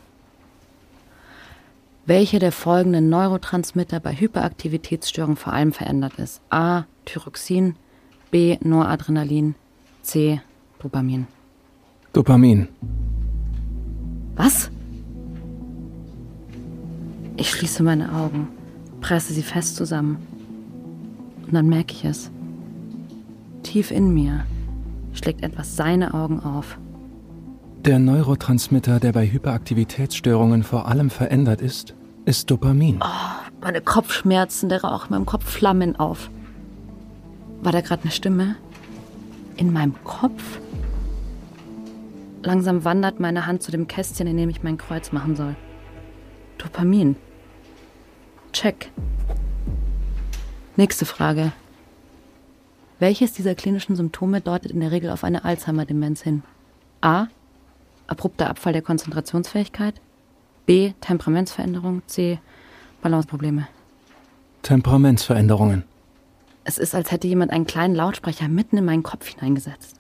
welche 2.07 2.39
der 2.39 2.53
folgenden 2.53 3.11
Neurotransmitter 3.11 4.01
bei 4.01 4.15
Hyperaktivitätsstörungen 4.15 5.37
vor 5.37 5.53
allem 5.53 5.73
verändert 5.73 6.15
ist. 6.15 6.41
A. 6.49 6.85
Thyroxin, 7.05 7.77
B. 8.31 8.57
Noradrenalin, 8.63 9.55
C. 10.03 10.41
Dopamin. 10.79 11.27
Dopamin. 12.13 12.69
Was? 14.37 14.71
Ich 17.37 17.51
schließe 17.51 17.83
meine 17.83 18.13
Augen, 18.13 18.49
presse 19.01 19.33
sie 19.33 19.43
fest 19.43 19.77
zusammen. 19.77 20.17
Und 21.47 21.55
dann 21.55 21.69
merke 21.69 21.93
ich 21.93 22.05
es. 22.05 22.31
Tief 23.63 23.91
in 23.91 24.13
mir 24.13 24.45
schlägt 25.13 25.43
etwas 25.43 25.77
seine 25.77 26.15
Augen 26.15 26.41
auf. 26.41 26.79
Der 27.85 27.99
Neurotransmitter, 27.99 29.01
der 29.01 29.13
bei 29.13 29.31
Hyperaktivitätsstörungen 29.31 30.63
vor 30.63 30.89
allem 30.89 31.11
verändert 31.11 31.61
ist, 31.61 31.95
ist 32.25 32.51
Dopamin. 32.51 32.99
Oh, 33.01 33.49
meine 33.61 33.81
Kopfschmerzen, 33.81 34.69
der 34.69 34.83
Rauch 34.83 35.05
in 35.07 35.11
meinem 35.11 35.27
Kopf 35.27 35.49
flammen 35.49 35.97
auf. 35.97 36.31
War 37.63 37.73
da 37.73 37.81
gerade 37.81 38.03
eine 38.03 38.13
Stimme? 38.13 38.57
In 39.57 39.73
meinem 39.73 39.95
Kopf? 40.05 40.61
Langsam 42.43 42.85
wandert 42.85 43.21
meine 43.21 43.47
Hand 43.47 43.63
zu 43.63 43.71
dem 43.71 43.89
Kästchen, 43.89 44.27
in 44.27 44.37
dem 44.37 44.49
ich 44.49 44.63
mein 44.63 44.79
Kreuz 44.79 45.13
machen 45.13 45.37
soll. 45.37 45.57
Dopamin. 46.59 47.17
Check. 48.53 48.91
Nächste 50.77 51.05
Frage. 51.05 51.53
Welches 53.01 53.33
dieser 53.33 53.55
klinischen 53.55 53.97
Symptome 53.97 54.41
deutet 54.41 54.73
in 54.73 54.81
der 54.81 54.91
Regel 54.91 55.11
auf 55.11 55.25
eine 55.25 55.45
Alzheimer-Demenz 55.45 56.23
hin? 56.23 56.43
A. 57.01 57.27
Abrupter 58.07 58.49
Abfall 58.49 58.73
der 58.73 58.83
Konzentrationsfähigkeit. 58.83 60.01
B. 60.67 60.93
Temperamentsveränderung. 61.01 62.03
C. 62.07 62.41
Balanceprobleme. 63.03 63.69
Temperamentsveränderungen. 64.63 65.85
Es 66.65 66.79
ist, 66.79 66.95
als 66.95 67.13
hätte 67.13 67.29
jemand 67.29 67.53
einen 67.53 67.67
kleinen 67.67 67.95
Lautsprecher 67.95 68.49
mitten 68.49 68.77
in 68.77 68.85
meinen 68.85 69.03
Kopf 69.03 69.29
hineingesetzt. 69.29 69.98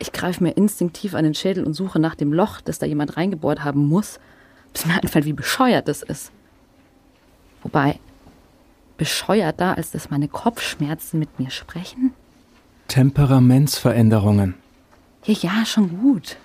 Ich 0.00 0.12
greife 0.12 0.42
mir 0.42 0.52
instinktiv 0.52 1.14
an 1.14 1.24
den 1.24 1.34
Schädel 1.34 1.62
und 1.62 1.74
suche 1.74 1.98
nach 1.98 2.14
dem 2.14 2.32
Loch, 2.32 2.62
das 2.62 2.78
da 2.78 2.86
jemand 2.86 3.18
reingebohrt 3.18 3.62
haben 3.62 3.86
muss, 3.86 4.18
bis 4.72 4.86
mir 4.86 4.94
einfällt, 5.02 5.26
wie 5.26 5.34
bescheuert 5.34 5.86
das 5.86 6.02
ist. 6.02 6.32
Wobei, 7.62 8.00
bescheuerter, 8.96 9.76
als 9.76 9.90
dass 9.90 10.10
meine 10.10 10.26
Kopfschmerzen 10.26 11.18
mit 11.18 11.38
mir 11.38 11.50
sprechen? 11.50 12.14
Temperamentsveränderungen. 12.88 14.54
Ja, 15.24 15.34
ja, 15.34 15.66
schon 15.66 16.00
gut. 16.00 16.38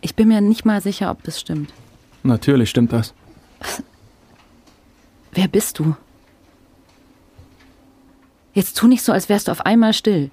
Ich 0.00 0.14
bin 0.14 0.28
mir 0.28 0.40
nicht 0.40 0.64
mal 0.64 0.80
sicher, 0.80 1.10
ob 1.10 1.22
das 1.24 1.38
stimmt. 1.38 1.74
Natürlich 2.22 2.70
stimmt 2.70 2.92
das. 2.92 3.12
Wer 5.32 5.48
bist 5.48 5.78
du? 5.78 5.94
Jetzt 8.54 8.78
tu 8.78 8.86
nicht 8.86 9.02
so, 9.02 9.12
als 9.12 9.28
wärst 9.28 9.48
du 9.48 9.52
auf 9.52 9.66
einmal 9.66 9.92
still. 9.92 10.30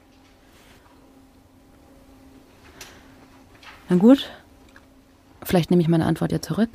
Na 3.94 4.00
gut, 4.00 4.28
vielleicht 5.44 5.70
nehme 5.70 5.84
ich 5.84 5.88
meine 5.88 6.08
Antwort 6.08 6.32
ja 6.32 6.42
zurück. 6.42 6.70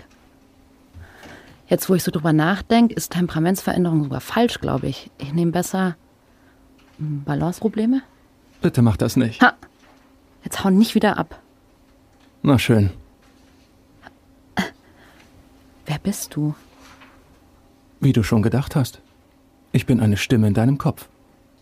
Jetzt, 1.66 1.90
wo 1.90 1.96
ich 1.96 2.04
so 2.04 2.12
drüber 2.12 2.32
nachdenke, 2.32 2.94
ist 2.94 3.10
Temperamentsveränderung 3.10 4.04
sogar 4.04 4.20
falsch, 4.20 4.60
glaube 4.60 4.86
ich. 4.86 5.10
Ich 5.18 5.32
nehme 5.32 5.50
besser 5.50 5.96
hm, 6.98 7.24
Balanceprobleme. 7.24 8.02
Bitte 8.60 8.82
mach 8.82 8.96
das 8.96 9.16
nicht. 9.16 9.42
Ha! 9.42 9.54
Jetzt 10.44 10.62
hau 10.62 10.70
nicht 10.70 10.94
wieder 10.94 11.18
ab. 11.18 11.42
Na 12.42 12.56
schön. 12.56 12.90
Wer 15.86 15.98
bist 15.98 16.36
du? 16.36 16.54
Wie 17.98 18.12
du 18.12 18.22
schon 18.22 18.42
gedacht 18.42 18.76
hast. 18.76 19.00
Ich 19.72 19.86
bin 19.86 19.98
eine 19.98 20.18
Stimme 20.18 20.46
in 20.46 20.54
deinem 20.54 20.78
Kopf. 20.78 21.08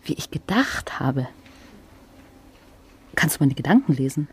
Wie 0.03 0.13
ich 0.13 0.29
gedacht 0.29 0.99
habe. 0.99 1.27
Kannst 3.15 3.37
du 3.37 3.43
meine 3.43 3.55
Gedanken 3.55 3.93
lesen? 3.93 4.27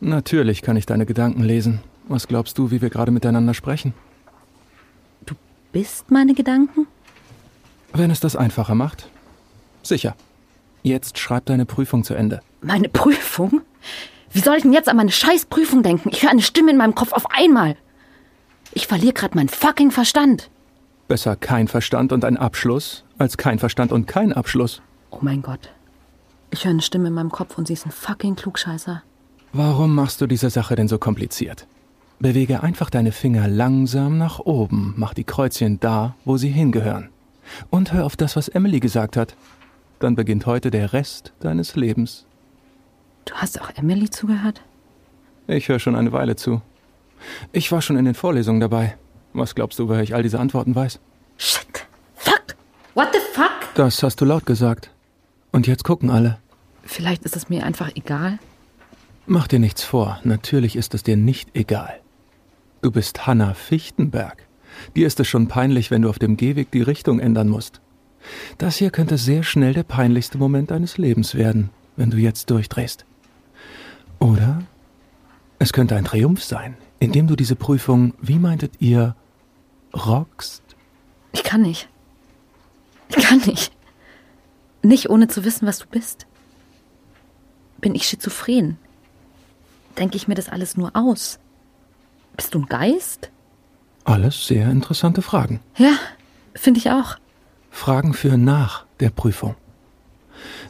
Natürlich 0.00 0.62
kann 0.62 0.76
ich 0.76 0.86
deine 0.86 1.06
Gedanken 1.06 1.42
lesen. 1.42 1.80
Was 2.08 2.28
glaubst 2.28 2.58
du, 2.58 2.70
wie 2.70 2.82
wir 2.82 2.90
gerade 2.90 3.10
miteinander 3.10 3.54
sprechen? 3.54 3.94
Du 5.24 5.34
bist 5.72 6.10
meine 6.10 6.34
Gedanken? 6.34 6.86
Wenn 7.92 8.10
es 8.10 8.20
das 8.20 8.36
einfacher 8.36 8.74
macht. 8.74 9.08
Sicher. 9.82 10.14
Jetzt 10.82 11.18
schreib 11.18 11.46
deine 11.46 11.64
Prüfung 11.64 12.04
zu 12.04 12.14
Ende. 12.14 12.42
Meine 12.60 12.88
Prüfung? 12.88 13.62
Wie 14.32 14.40
soll 14.40 14.56
ich 14.56 14.62
denn 14.62 14.72
jetzt 14.72 14.88
an 14.88 14.96
meine 14.96 15.12
Scheißprüfung 15.12 15.82
denken? 15.82 16.10
Ich 16.10 16.22
höre 16.22 16.30
eine 16.30 16.42
Stimme 16.42 16.72
in 16.72 16.76
meinem 16.76 16.94
Kopf 16.94 17.12
auf 17.12 17.30
einmal. 17.30 17.76
Ich 18.72 18.86
verliere 18.86 19.12
gerade 19.12 19.36
meinen 19.36 19.48
fucking 19.48 19.90
Verstand. 19.92 20.50
Besser 21.06 21.36
kein 21.36 21.68
Verstand 21.68 22.12
und 22.12 22.24
ein 22.24 22.36
Abschluss, 22.36 23.04
als 23.16 23.36
kein 23.36 23.58
Verstand 23.58 23.92
und 23.92 24.06
kein 24.06 24.32
Abschluss. 24.32 24.82
Oh 25.10 25.18
mein 25.20 25.42
Gott. 25.42 25.70
Ich 26.50 26.64
höre 26.64 26.72
eine 26.72 26.82
Stimme 26.82 27.08
in 27.08 27.14
meinem 27.14 27.30
Kopf 27.30 27.56
und 27.56 27.66
sie 27.66 27.74
ist 27.74 27.86
ein 27.86 27.92
fucking 27.92 28.34
Klugscheißer. 28.36 29.02
Warum 29.56 29.94
machst 29.94 30.20
du 30.20 30.26
diese 30.26 30.50
Sache 30.50 30.74
denn 30.74 30.88
so 30.88 30.98
kompliziert? 30.98 31.68
Bewege 32.18 32.64
einfach 32.64 32.90
deine 32.90 33.12
Finger 33.12 33.46
langsam 33.46 34.18
nach 34.18 34.40
oben, 34.40 34.94
mach 34.96 35.14
die 35.14 35.22
Kreuzchen 35.22 35.78
da, 35.78 36.16
wo 36.24 36.36
sie 36.36 36.48
hingehören. 36.48 37.08
Und 37.70 37.92
hör 37.92 38.04
auf 38.04 38.16
das, 38.16 38.34
was 38.34 38.48
Emily 38.48 38.80
gesagt 38.80 39.16
hat. 39.16 39.36
Dann 40.00 40.16
beginnt 40.16 40.46
heute 40.46 40.72
der 40.72 40.92
Rest 40.92 41.32
deines 41.38 41.76
Lebens. 41.76 42.26
Du 43.26 43.34
hast 43.34 43.60
auch 43.60 43.70
Emily 43.76 44.10
zugehört? 44.10 44.60
Ich 45.46 45.68
höre 45.68 45.78
schon 45.78 45.94
eine 45.94 46.10
Weile 46.10 46.34
zu. 46.34 46.60
Ich 47.52 47.70
war 47.70 47.80
schon 47.80 47.96
in 47.96 48.06
den 48.06 48.14
Vorlesungen 48.14 48.58
dabei. 48.58 48.96
Was 49.34 49.54
glaubst 49.54 49.78
du, 49.78 49.88
woher 49.88 50.02
ich 50.02 50.16
all 50.16 50.24
diese 50.24 50.40
Antworten 50.40 50.74
weiß? 50.74 50.98
Shit. 51.38 51.86
Fuck. 52.16 52.56
What 52.94 53.10
the 53.12 53.20
fuck? 53.32 53.72
Das 53.76 54.02
hast 54.02 54.20
du 54.20 54.24
laut 54.24 54.46
gesagt. 54.46 54.90
Und 55.52 55.68
jetzt 55.68 55.84
gucken 55.84 56.10
alle. 56.10 56.38
Vielleicht 56.82 57.22
ist 57.22 57.36
es 57.36 57.48
mir 57.48 57.64
einfach 57.64 57.92
egal. 57.94 58.40
Mach 59.26 59.48
dir 59.48 59.58
nichts 59.58 59.82
vor. 59.82 60.20
Natürlich 60.24 60.76
ist 60.76 60.94
es 60.94 61.02
dir 61.02 61.16
nicht 61.16 61.56
egal. 61.56 62.00
Du 62.82 62.90
bist 62.90 63.26
Hanna 63.26 63.54
Fichtenberg. 63.54 64.46
Dir 64.94 65.06
ist 65.06 65.18
es 65.18 65.26
schon 65.28 65.48
peinlich, 65.48 65.90
wenn 65.90 66.02
du 66.02 66.10
auf 66.10 66.18
dem 66.18 66.36
Gehweg 66.36 66.70
die 66.70 66.82
Richtung 66.82 67.20
ändern 67.20 67.48
musst. 67.48 67.80
Das 68.58 68.76
hier 68.76 68.90
könnte 68.90 69.16
sehr 69.16 69.42
schnell 69.42 69.72
der 69.72 69.82
peinlichste 69.82 70.36
Moment 70.36 70.70
deines 70.70 70.98
Lebens 70.98 71.34
werden, 71.34 71.70
wenn 71.96 72.10
du 72.10 72.18
jetzt 72.18 72.50
durchdrehst. 72.50 73.06
Oder 74.18 74.62
es 75.58 75.72
könnte 75.72 75.96
ein 75.96 76.04
Triumph 76.04 76.42
sein, 76.42 76.76
indem 76.98 77.26
du 77.26 77.36
diese 77.36 77.56
Prüfung, 77.56 78.12
wie 78.20 78.38
meintet 78.38 78.74
ihr, 78.80 79.16
rockst? 79.94 80.62
Ich 81.32 81.44
kann 81.44 81.62
nicht. 81.62 81.88
Ich 83.08 83.16
kann 83.16 83.38
nicht. 83.46 83.72
Nicht 84.82 85.08
ohne 85.08 85.28
zu 85.28 85.44
wissen, 85.44 85.66
was 85.66 85.78
du 85.78 85.86
bist. 85.86 86.26
Bin 87.80 87.94
ich 87.94 88.06
schizophren? 88.06 88.76
Denke 89.98 90.16
ich 90.16 90.28
mir 90.28 90.34
das 90.34 90.48
alles 90.48 90.76
nur 90.76 90.90
aus? 90.94 91.38
Bist 92.36 92.54
du 92.54 92.60
ein 92.60 92.66
Geist? 92.66 93.30
Alles 94.04 94.46
sehr 94.46 94.70
interessante 94.70 95.22
Fragen. 95.22 95.60
Ja, 95.76 95.96
finde 96.54 96.78
ich 96.78 96.90
auch. 96.90 97.16
Fragen 97.70 98.12
für 98.12 98.36
nach 98.36 98.86
der 99.00 99.10
Prüfung. 99.10 99.54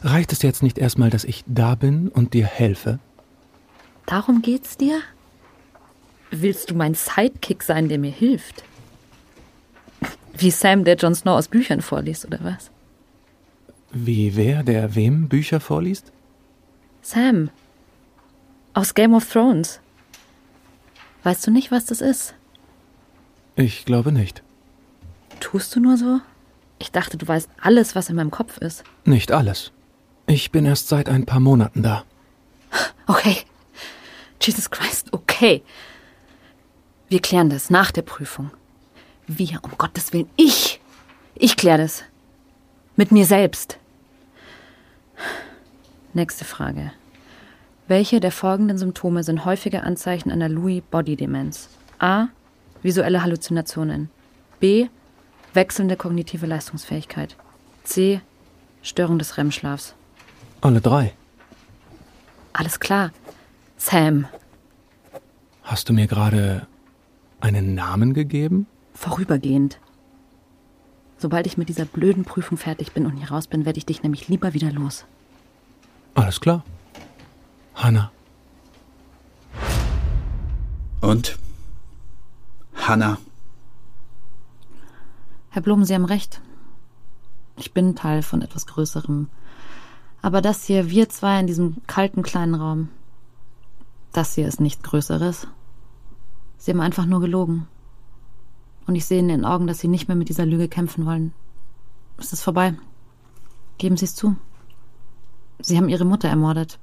Reicht 0.03 0.31
es 0.31 0.41
jetzt 0.41 0.63
nicht 0.63 0.77
erstmal, 0.77 1.09
dass 1.09 1.23
ich 1.23 1.43
da 1.47 1.75
bin 1.75 2.09
und 2.09 2.33
dir 2.33 2.45
helfe? 2.45 2.99
Darum 4.05 4.41
geht's 4.41 4.77
dir? 4.77 4.99
Willst 6.31 6.69
du 6.69 6.75
mein 6.75 6.93
Sidekick 6.93 7.63
sein, 7.63 7.89
der 7.89 7.97
mir 7.97 8.11
hilft? 8.11 8.63
Wie 10.37 10.51
Sam, 10.51 10.83
der 10.83 10.95
Jon 10.95 11.15
Snow 11.15 11.37
aus 11.37 11.47
Büchern 11.47 11.81
vorliest, 11.81 12.25
oder 12.25 12.39
was? 12.43 12.69
Wie 13.91 14.35
wer, 14.35 14.63
der 14.63 14.95
wem 14.95 15.29
Bücher 15.29 15.59
vorliest? 15.59 16.11
Sam. 17.01 17.49
Aus 18.75 18.93
Game 18.93 19.13
of 19.13 19.31
Thrones. 19.31 19.79
Weißt 21.23 21.47
du 21.47 21.51
nicht, 21.51 21.71
was 21.71 21.85
das 21.85 22.01
ist? 22.01 22.35
Ich 23.55 23.85
glaube 23.85 24.11
nicht. 24.11 24.43
Tust 25.39 25.73
du 25.75 25.79
nur 25.79 25.95
so? 25.95 26.19
Ich 26.77 26.91
dachte, 26.91 27.17
du 27.17 27.25
weißt 27.25 27.49
alles, 27.61 27.95
was 27.95 28.09
in 28.09 28.17
meinem 28.17 28.31
Kopf 28.31 28.57
ist. 28.57 28.83
Nicht 29.05 29.31
alles. 29.31 29.71
Ich 30.27 30.51
bin 30.51 30.65
erst 30.65 30.89
seit 30.89 31.07
ein 31.07 31.25
paar 31.25 31.39
Monaten 31.39 31.83
da. 31.83 32.03
Okay. 33.07 33.37
Jesus 34.41 34.69
Christ, 34.69 35.13
okay. 35.13 35.63
Wir 37.07 37.21
klären 37.21 37.49
das 37.49 37.69
nach 37.69 37.91
der 37.91 38.01
Prüfung. 38.01 38.51
Wir, 39.25 39.59
um 39.63 39.71
Gottes 39.77 40.11
Willen, 40.11 40.29
ich. 40.35 40.81
Ich 41.33 41.55
kläre 41.55 41.77
das. 41.77 42.03
Mit 42.97 43.13
mir 43.13 43.25
selbst. 43.25 43.77
Nächste 46.13 46.43
Frage. 46.43 46.91
Welche 47.87 48.19
der 48.19 48.31
folgenden 48.31 48.79
Symptome 48.79 49.23
sind 49.23 49.45
häufige 49.45 49.83
Anzeichen 49.83 50.31
einer 50.31 50.49
Lewy 50.49 50.81
Body 50.81 51.15
Demenz? 51.15 51.69
A. 51.99 52.27
Visuelle 52.81 53.21
Halluzinationen. 53.21 54.09
B. 54.59 54.87
Wechselnde 55.53 55.95
kognitive 55.95 56.47
Leistungsfähigkeit. 56.47 57.35
C. 57.83 58.21
Störung 58.81 59.19
des 59.19 59.37
REM-Schlafs. 59.37 59.93
Alle 60.61 60.81
drei. 60.81 61.13
Alles 62.53 62.79
klar. 62.79 63.11
Sam. 63.77 64.25
Hast 65.61 65.87
du 65.87 65.93
mir 65.93 66.07
gerade 66.07 66.65
einen 67.39 67.75
Namen 67.75 68.15
gegeben? 68.15 68.65
Vorübergehend. 68.95 69.79
Sobald 71.19 71.45
ich 71.45 71.57
mit 71.57 71.69
dieser 71.69 71.85
blöden 71.85 72.25
Prüfung 72.25 72.57
fertig 72.57 72.93
bin 72.93 73.05
und 73.05 73.17
hier 73.17 73.29
raus 73.29 73.45
bin, 73.45 73.63
werde 73.65 73.77
ich 73.77 73.85
dich 73.85 74.01
nämlich 74.01 74.27
lieber 74.27 74.55
wieder 74.55 74.71
los. 74.71 75.05
Alles 76.15 76.41
klar. 76.41 76.63
Hanna. 77.75 78.11
Und? 81.01 81.37
Hanna. 82.73 83.17
Herr 85.49 85.61
Blum, 85.61 85.83
Sie 85.83 85.93
haben 85.93 86.05
recht. 86.05 86.41
Ich 87.57 87.73
bin 87.73 87.95
Teil 87.95 88.23
von 88.23 88.41
etwas 88.41 88.65
Größerem. 88.65 89.29
Aber 90.21 90.41
das 90.41 90.63
hier, 90.63 90.89
wir 90.89 91.09
zwei 91.09 91.39
in 91.39 91.47
diesem 91.47 91.77
kalten 91.85 92.23
kleinen 92.23 92.55
Raum, 92.55 92.89
das 94.13 94.33
hier 94.33 94.47
ist 94.47 94.59
nichts 94.59 94.81
Größeres. 94.81 95.47
Sie 96.57 96.71
haben 96.71 96.81
einfach 96.81 97.05
nur 97.05 97.19
gelogen. 97.19 97.67
Und 98.87 98.95
ich 98.95 99.05
sehe 99.05 99.19
in 99.19 99.29
Ihren 99.29 99.45
Augen, 99.45 99.67
dass 99.67 99.79
Sie 99.79 99.87
nicht 99.87 100.07
mehr 100.07 100.17
mit 100.17 100.29
dieser 100.29 100.45
Lüge 100.45 100.67
kämpfen 100.67 101.05
wollen. 101.05 101.33
Es 102.17 102.31
ist 102.31 102.41
vorbei. 102.41 102.75
Geben 103.77 103.97
Sie 103.97 104.05
es 104.05 104.15
zu. 104.15 104.37
Sie 105.59 105.77
haben 105.77 105.89
Ihre 105.89 106.05
Mutter 106.05 106.29
ermordet. 106.29 106.79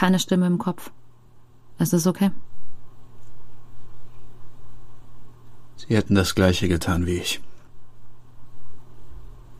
Keine 0.00 0.18
Stimme 0.18 0.46
im 0.46 0.56
Kopf. 0.56 0.92
Es 1.76 1.92
ist 1.92 2.06
okay. 2.06 2.30
Sie 5.76 5.94
hätten 5.94 6.14
das 6.14 6.34
gleiche 6.34 6.68
getan 6.68 7.04
wie 7.04 7.18
ich. 7.18 7.42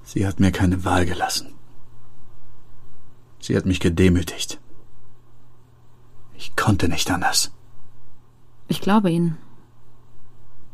Sie 0.02 0.26
hat 0.26 0.40
mir 0.40 0.50
keine 0.50 0.82
Wahl 0.86 1.04
gelassen. 1.04 1.52
Sie 3.38 3.54
hat 3.54 3.66
mich 3.66 3.80
gedemütigt. 3.80 4.58
Ich 6.32 6.56
konnte 6.56 6.88
nicht 6.88 7.10
anders. 7.10 7.52
Ich 8.68 8.80
glaube 8.80 9.10
Ihnen. 9.10 9.36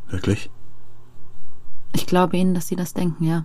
Wirklich? 0.06 0.48
Ich 1.92 2.06
glaube 2.06 2.36
Ihnen, 2.36 2.54
dass 2.54 2.68
Sie 2.68 2.76
das 2.76 2.94
denken, 2.94 3.24
ja. 3.24 3.44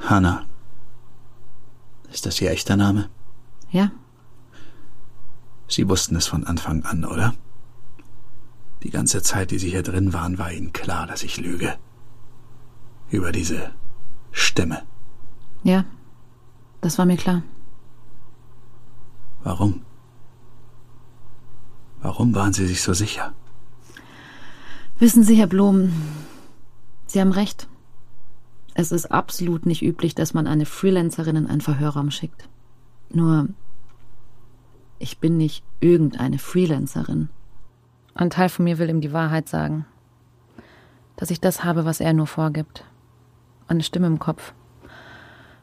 Hannah. 0.00 0.44
Ist 2.12 2.26
das 2.26 2.40
Ihr 2.40 2.50
echter 2.50 2.76
Name? 2.76 3.08
Ja. 3.70 3.90
Sie 5.66 5.88
wussten 5.88 6.16
es 6.16 6.26
von 6.26 6.44
Anfang 6.44 6.84
an, 6.84 7.04
oder? 7.04 7.34
Die 8.82 8.90
ganze 8.90 9.22
Zeit, 9.22 9.50
die 9.50 9.58
Sie 9.58 9.70
hier 9.70 9.82
drin 9.82 10.12
waren, 10.12 10.36
war 10.38 10.52
Ihnen 10.52 10.72
klar, 10.72 11.06
dass 11.06 11.22
ich 11.22 11.38
lüge. 11.38 11.78
Über 13.10 13.32
diese 13.32 13.72
Stimme. 14.30 14.82
Ja, 15.62 15.84
das 16.80 16.98
war 16.98 17.06
mir 17.06 17.16
klar. 17.16 17.42
Warum? 19.42 19.82
Warum 22.02 22.34
waren 22.34 22.52
Sie 22.52 22.66
sich 22.66 22.82
so 22.82 22.92
sicher? 22.92 23.32
Wissen 24.98 25.22
Sie, 25.22 25.36
Herr 25.36 25.46
Blom, 25.46 25.92
Sie 27.06 27.20
haben 27.20 27.32
recht. 27.32 27.68
Es 28.74 28.92
ist 28.92 29.06
absolut 29.06 29.66
nicht 29.66 29.82
üblich, 29.82 30.14
dass 30.14 30.34
man 30.34 30.46
eine 30.46 30.66
Freelancerin 30.66 31.36
in 31.36 31.46
einen 31.46 31.60
Verhörraum 31.60 32.10
schickt. 32.10 32.48
Nur, 33.10 33.48
ich 34.98 35.18
bin 35.18 35.36
nicht 35.36 35.64
irgendeine 35.80 36.38
Freelancerin. 36.38 37.28
Ein 38.14 38.30
Teil 38.30 38.48
von 38.48 38.64
mir 38.64 38.78
will 38.78 38.88
ihm 38.88 39.00
die 39.00 39.12
Wahrheit 39.12 39.48
sagen. 39.48 39.84
Dass 41.16 41.30
ich 41.30 41.40
das 41.40 41.64
habe, 41.64 41.84
was 41.84 42.00
er 42.00 42.12
nur 42.12 42.26
vorgibt. 42.26 42.84
Eine 43.68 43.82
Stimme 43.82 44.06
im 44.06 44.18
Kopf. 44.18 44.54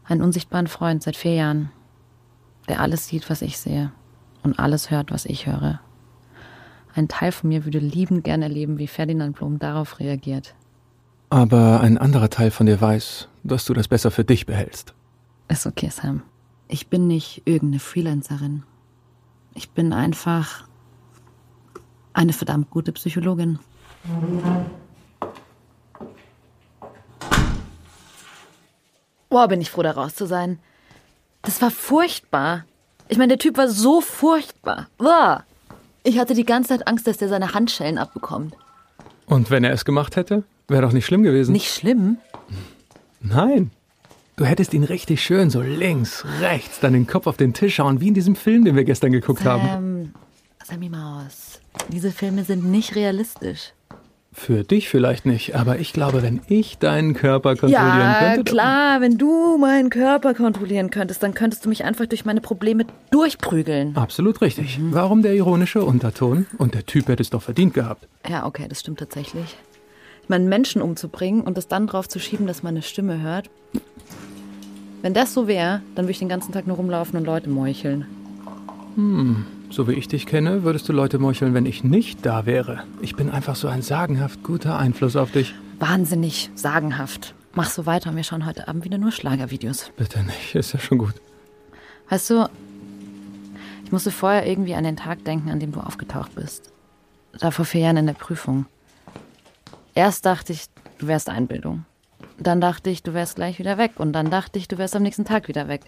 Einen 0.04 0.22
unsichtbaren 0.22 0.68
Freund 0.68 1.04
seit 1.04 1.16
vier 1.16 1.36
Jahren, 1.36 1.72
der 2.68 2.80
alles 2.80 3.08
sieht, 3.08 3.30
was 3.30 3.42
ich 3.42 3.58
sehe 3.58 3.92
und 4.44 4.60
alles 4.60 4.90
hört, 4.92 5.12
was 5.12 5.26
ich 5.26 5.46
höre. 5.46 5.80
Ein 6.96 7.08
Teil 7.08 7.32
von 7.32 7.50
mir 7.50 7.66
würde 7.66 7.80
liebend 7.80 8.24
gern 8.24 8.42
erleben, 8.42 8.78
wie 8.78 8.88
Ferdinand 8.88 9.36
Blom 9.36 9.60
darauf 9.60 10.00
reagiert. 10.00 10.56
Aber 11.30 11.82
ein 11.82 11.98
anderer 11.98 12.30
Teil 12.30 12.52
von 12.52 12.66
dir 12.66 12.82
weiß, 12.82 13.28
dass 13.44 13.66
du 13.66 13.74
das 13.74 13.88
besser 13.88 14.12
für 14.12 14.24
dich 14.24 14.46
behältst. 14.46 14.94
Ist 15.48 15.68
okay, 15.68 15.90
Sam. 15.90 16.24
Ich 16.68 16.88
bin 16.88 17.08
nicht 17.08 17.44
irgendeine 17.46 17.80
Freelancerin. 17.80 18.64
Ich 19.54 19.72
bin 19.72 19.94
einfach 19.94 20.68
Eine 22.14 22.34
verdammt 22.34 22.70
gute 22.70 22.92
Psychologin. 22.92 23.60
Boah, 29.30 29.48
bin 29.48 29.62
ich 29.62 29.70
froh, 29.70 29.84
da 29.84 29.92
raus 29.92 30.16
zu 30.16 30.26
sein. 30.26 30.60
Das 31.44 31.62
war 31.62 31.72
furchtbar. 31.72 32.66
Ich 33.08 33.18
meine, 33.18 33.30
der 33.30 33.38
Typ 33.38 33.58
war 33.58 33.68
so 33.70 34.02
furchtbar. 34.02 34.88
Boah. 34.98 35.46
Ich 36.04 36.18
hatte 36.20 36.34
die 36.34 36.46
ganze 36.46 36.70
Zeit 36.70 36.88
Angst, 36.88 37.08
dass 37.08 37.18
der 37.18 37.30
seine 37.30 37.54
Handschellen 37.54 37.98
abbekommt. 37.98 38.56
Und 39.26 39.52
wenn 39.52 39.64
er 39.64 39.72
es 39.72 39.86
gemacht 39.86 40.16
hätte, 40.16 40.44
wäre 40.70 40.82
doch 40.82 40.92
nicht 40.94 41.06
schlimm 41.06 41.24
gewesen. 41.24 41.52
Nicht 41.52 41.72
schlimm? 41.74 42.18
Nein. 43.22 43.72
Du 44.36 44.46
hättest 44.46 44.74
ihn 44.74 44.86
richtig 44.86 45.22
schön 45.22 45.50
so 45.50 45.62
links, 45.62 46.24
rechts, 46.40 46.80
dann 46.80 46.94
den 46.94 47.08
Kopf 47.08 47.28
auf 47.28 47.36
den 47.36 47.54
Tisch 47.54 47.76
schauen, 47.76 48.00
wie 48.00 48.08
in 48.08 48.14
diesem 48.14 48.36
Film, 48.38 48.64
den 48.64 48.78
wir 48.78 48.86
gestern 48.86 49.12
geguckt 49.12 49.44
haben. 49.44 49.68
Ähm, 49.70 50.14
Sammy 50.64 50.88
Maus, 50.88 51.60
diese 51.90 52.12
Filme 52.12 52.46
sind 52.46 52.64
nicht 52.64 52.96
realistisch. 52.96 53.74
Für 54.32 54.64
dich 54.64 54.88
vielleicht 54.88 55.26
nicht, 55.26 55.56
aber 55.56 55.80
ich 55.80 55.92
glaube, 55.92 56.22
wenn 56.24 56.40
ich 56.48 56.78
deinen 56.78 57.16
Körper 57.16 57.56
kontrollieren 57.56 58.00
ja, 58.00 58.20
könnte. 58.20 58.36
dann- 58.36 58.46
klar, 58.46 59.02
wenn 59.02 59.18
du 59.18 59.58
meinen 59.58 59.90
Körper 59.90 60.34
kontrollieren 60.34 60.90
könntest, 60.92 61.22
dann 61.22 61.34
könntest 61.34 61.66
du 61.66 61.70
mich 61.70 61.84
einfach 61.84 62.06
durch 62.06 62.24
meine 62.24 62.40
Probleme 62.40 62.86
durchprügeln. 63.12 63.98
Absolut 63.98 64.40
richtig. 64.42 64.80
Warum 64.92 65.22
der 65.22 65.34
ironische 65.34 65.84
Unterton? 65.84 66.46
Und 66.58 66.76
der 66.76 66.86
Typ 66.86 67.10
hätte 67.10 67.24
es 67.24 67.30
doch 67.32 67.42
verdient 67.42 67.74
gehabt. 67.74 68.08
Ja, 68.30 68.46
okay, 68.46 68.68
das 68.70 68.80
stimmt 68.80 69.00
tatsächlich. 69.00 69.58
Meine, 70.30 70.46
Menschen 70.46 70.82
umzubringen 70.82 71.42
und 71.42 71.58
das 71.58 71.68
dann 71.68 71.88
drauf 71.88 72.08
zu 72.08 72.20
schieben, 72.20 72.46
dass 72.48 72.64
man 72.64 72.76
eine 72.76 72.84
Stimme 72.84 73.20
hört. 73.20 73.50
Wenn 75.02 75.14
das 75.14 75.34
so 75.34 75.48
wäre, 75.48 75.82
dann 75.96 76.06
würde 76.06 76.12
ich 76.12 76.20
den 76.20 76.30
ganzen 76.30 76.52
Tag 76.52 76.68
nur 76.68 76.78
rumlaufen 76.78 77.18
und 77.18 77.26
Leute 77.26 77.50
meucheln. 77.50 78.06
So 79.72 79.88
wie 79.88 79.94
ich 79.94 80.08
dich 80.08 80.26
kenne, 80.28 80.64
würdest 80.64 80.88
du 80.88 80.94
Leute 80.94 81.18
meucheln, 81.20 81.54
wenn 81.54 81.66
ich 81.66 81.84
nicht 81.84 82.26
da 82.26 82.46
wäre. 82.46 82.84
Ich 83.02 83.16
bin 83.16 83.32
einfach 83.32 83.56
so 83.56 83.68
ein 83.68 83.82
sagenhaft 83.82 84.44
guter 84.44 84.78
Einfluss 84.78 85.16
auf 85.16 85.32
dich. 85.32 85.56
Wahnsinnig, 85.80 86.52
sagenhaft. 86.54 87.34
Mach 87.54 87.70
so 87.70 87.88
weiter 87.88 88.12
und 88.12 88.16
wir 88.16 88.24
schauen 88.24 88.46
heute 88.46 88.68
Abend 88.68 88.84
wieder 88.84 89.00
nur 89.00 89.12
Schlagervideos. 89.12 89.92
Bitte 89.98 90.22
nicht, 90.24 90.54
ist 90.54 90.74
ja 90.74 90.80
schon 90.80 91.00
gut. 91.00 91.16
Weißt 92.10 92.30
du, 92.30 92.48
ich 93.84 93.92
musste 93.92 94.12
vorher 94.12 94.46
irgendwie 94.46 94.76
an 94.76 94.84
den 94.84 94.98
Tag 94.98 95.24
denken, 95.26 95.50
an 95.50 95.60
dem 95.60 95.72
du 95.72 95.80
aufgetaucht 95.80 96.36
bist. 96.36 96.72
Da 97.40 97.50
vor 97.50 97.66
vier 97.66 97.82
Jahren 97.82 97.98
in 97.98 98.06
der 98.06 98.14
Prüfung. 98.14 98.68
Erst 99.96 100.26
dachte 100.26 100.54
ich, 100.54 100.66
du 100.98 101.08
wärst 101.08 101.30
Einbildung. 101.30 101.86
Dann 102.38 102.62
dachte 102.62 102.90
ich, 102.90 103.04
du 103.04 103.14
wärst 103.14 103.36
gleich 103.36 103.60
wieder 103.60 103.78
weg. 103.78 103.94
Und 103.98 104.14
dann 104.14 104.30
dachte 104.30 104.60
ich, 104.60 104.68
du 104.68 104.78
wärst 104.78 104.96
am 104.96 105.04
nächsten 105.04 105.26
Tag 105.26 105.48
wieder 105.48 105.68
weg. 105.68 105.82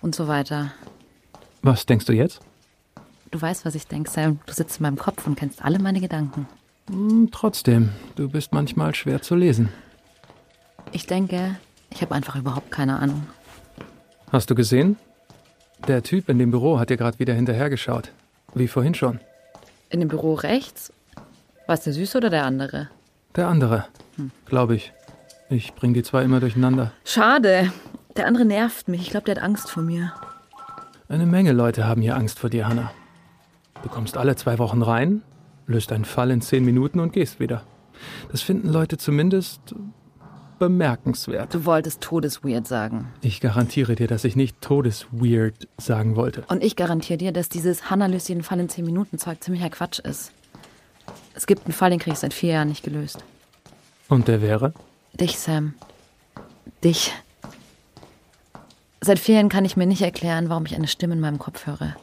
Und 0.00 0.14
so 0.14 0.28
weiter. 0.28 0.72
Was 1.62 1.86
denkst 1.86 2.06
du 2.06 2.12
jetzt? 2.12 2.40
Du 3.30 3.40
weißt, 3.40 3.64
was 3.64 3.74
ich 3.74 3.86
denke, 3.86 4.10
Sam. 4.10 4.40
Du 4.46 4.52
sitzt 4.52 4.78
in 4.78 4.84
meinem 4.84 4.96
Kopf 4.96 5.26
und 5.26 5.36
kennst 5.36 5.64
alle 5.64 5.78
meine 5.78 6.00
Gedanken. 6.00 6.46
Hm, 6.88 7.30
trotzdem, 7.32 7.90
du 8.14 8.28
bist 8.28 8.52
manchmal 8.52 8.94
schwer 8.94 9.20
zu 9.20 9.34
lesen. 9.34 9.70
Ich 10.92 11.06
denke, 11.06 11.56
ich 11.90 12.02
habe 12.02 12.14
einfach 12.14 12.36
überhaupt 12.36 12.70
keine 12.70 12.98
Ahnung. 12.98 13.26
Hast 14.30 14.50
du 14.50 14.54
gesehen? 14.54 14.96
Der 15.88 16.02
Typ 16.02 16.28
in 16.28 16.38
dem 16.38 16.50
Büro 16.50 16.78
hat 16.78 16.90
dir 16.90 16.96
gerade 16.96 17.18
wieder 17.18 17.34
hinterhergeschaut. 17.34 18.12
Wie 18.54 18.68
vorhin 18.68 18.94
schon. 18.94 19.20
In 19.90 20.00
dem 20.00 20.08
Büro 20.08 20.34
rechts? 20.34 20.92
War 21.66 21.74
es 21.74 21.82
der 21.82 21.92
Süße 21.92 22.18
oder 22.18 22.30
der 22.30 22.44
andere? 22.44 22.88
Der 23.36 23.48
andere, 23.48 23.84
glaube 24.46 24.76
ich. 24.76 24.92
Ich 25.50 25.74
bring 25.74 25.94
die 25.94 26.02
zwei 26.02 26.24
immer 26.24 26.40
durcheinander. 26.40 26.92
Schade. 27.04 27.70
Der 28.16 28.26
andere 28.26 28.46
nervt 28.46 28.88
mich. 28.88 29.02
Ich 29.02 29.10
glaube, 29.10 29.26
der 29.26 29.36
hat 29.36 29.42
Angst 29.42 29.70
vor 29.70 29.82
mir. 29.82 30.14
Eine 31.08 31.26
Menge 31.26 31.52
Leute 31.52 31.86
haben 31.86 32.00
hier 32.00 32.16
Angst 32.16 32.38
vor 32.38 32.50
dir, 32.50 32.66
Hannah. 32.66 32.90
Du 33.82 33.88
kommst 33.90 34.16
alle 34.16 34.34
zwei 34.36 34.58
Wochen 34.58 34.82
rein, 34.82 35.22
löst 35.66 35.92
einen 35.92 36.06
Fall 36.06 36.30
in 36.30 36.40
zehn 36.40 36.64
Minuten 36.64 36.98
und 36.98 37.12
gehst 37.12 37.38
wieder. 37.38 37.62
Das 38.32 38.42
finden 38.42 38.68
Leute 38.70 38.96
zumindest 38.96 39.74
bemerkenswert. 40.58 41.54
Du 41.54 41.66
wolltest 41.66 42.00
Todesweird 42.00 42.66
sagen. 42.66 43.12
Ich 43.20 43.40
garantiere 43.40 43.94
dir, 43.94 44.08
dass 44.08 44.24
ich 44.24 44.36
nicht 44.36 44.60
todesweird 44.62 45.68
sagen 45.76 46.16
wollte. 46.16 46.44
Und 46.48 46.64
ich 46.64 46.74
garantiere 46.74 47.18
dir, 47.18 47.32
dass 47.32 47.50
dieses 47.50 47.90
Hannah 47.90 48.06
löst 48.06 48.28
jeden 48.30 48.42
Fall 48.42 48.58
in 48.60 48.70
10 48.70 48.84
Minuten 48.84 49.18
Zeug 49.18 49.42
ziemlicher 49.42 49.70
Quatsch 49.70 49.98
ist. 49.98 50.32
Es 51.36 51.46
gibt 51.46 51.66
einen 51.66 51.74
Fall, 51.74 51.90
den 51.90 51.98
krieg 51.98 52.14
ich 52.14 52.18
seit 52.18 52.32
vier 52.32 52.54
Jahren 52.54 52.68
nicht 52.68 52.82
gelöst. 52.82 53.18
Und 54.08 54.26
der 54.26 54.40
wäre? 54.40 54.72
Dich, 55.12 55.38
Sam. 55.38 55.74
Dich. 56.82 57.12
Seit 59.02 59.18
vier 59.18 59.34
Jahren 59.36 59.50
kann 59.50 59.66
ich 59.66 59.76
mir 59.76 59.86
nicht 59.86 60.00
erklären, 60.00 60.48
warum 60.48 60.64
ich 60.64 60.74
eine 60.74 60.88
Stimme 60.88 61.12
in 61.12 61.20
meinem 61.20 61.38
Kopf 61.38 61.66
höre. 61.66 61.94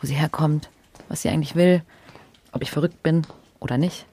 Wo 0.00 0.06
sie 0.08 0.14
herkommt, 0.14 0.70
was 1.08 1.22
sie 1.22 1.28
eigentlich 1.28 1.54
will, 1.54 1.82
ob 2.50 2.62
ich 2.62 2.72
verrückt 2.72 3.00
bin 3.04 3.24
oder 3.60 3.78
nicht. 3.78 4.06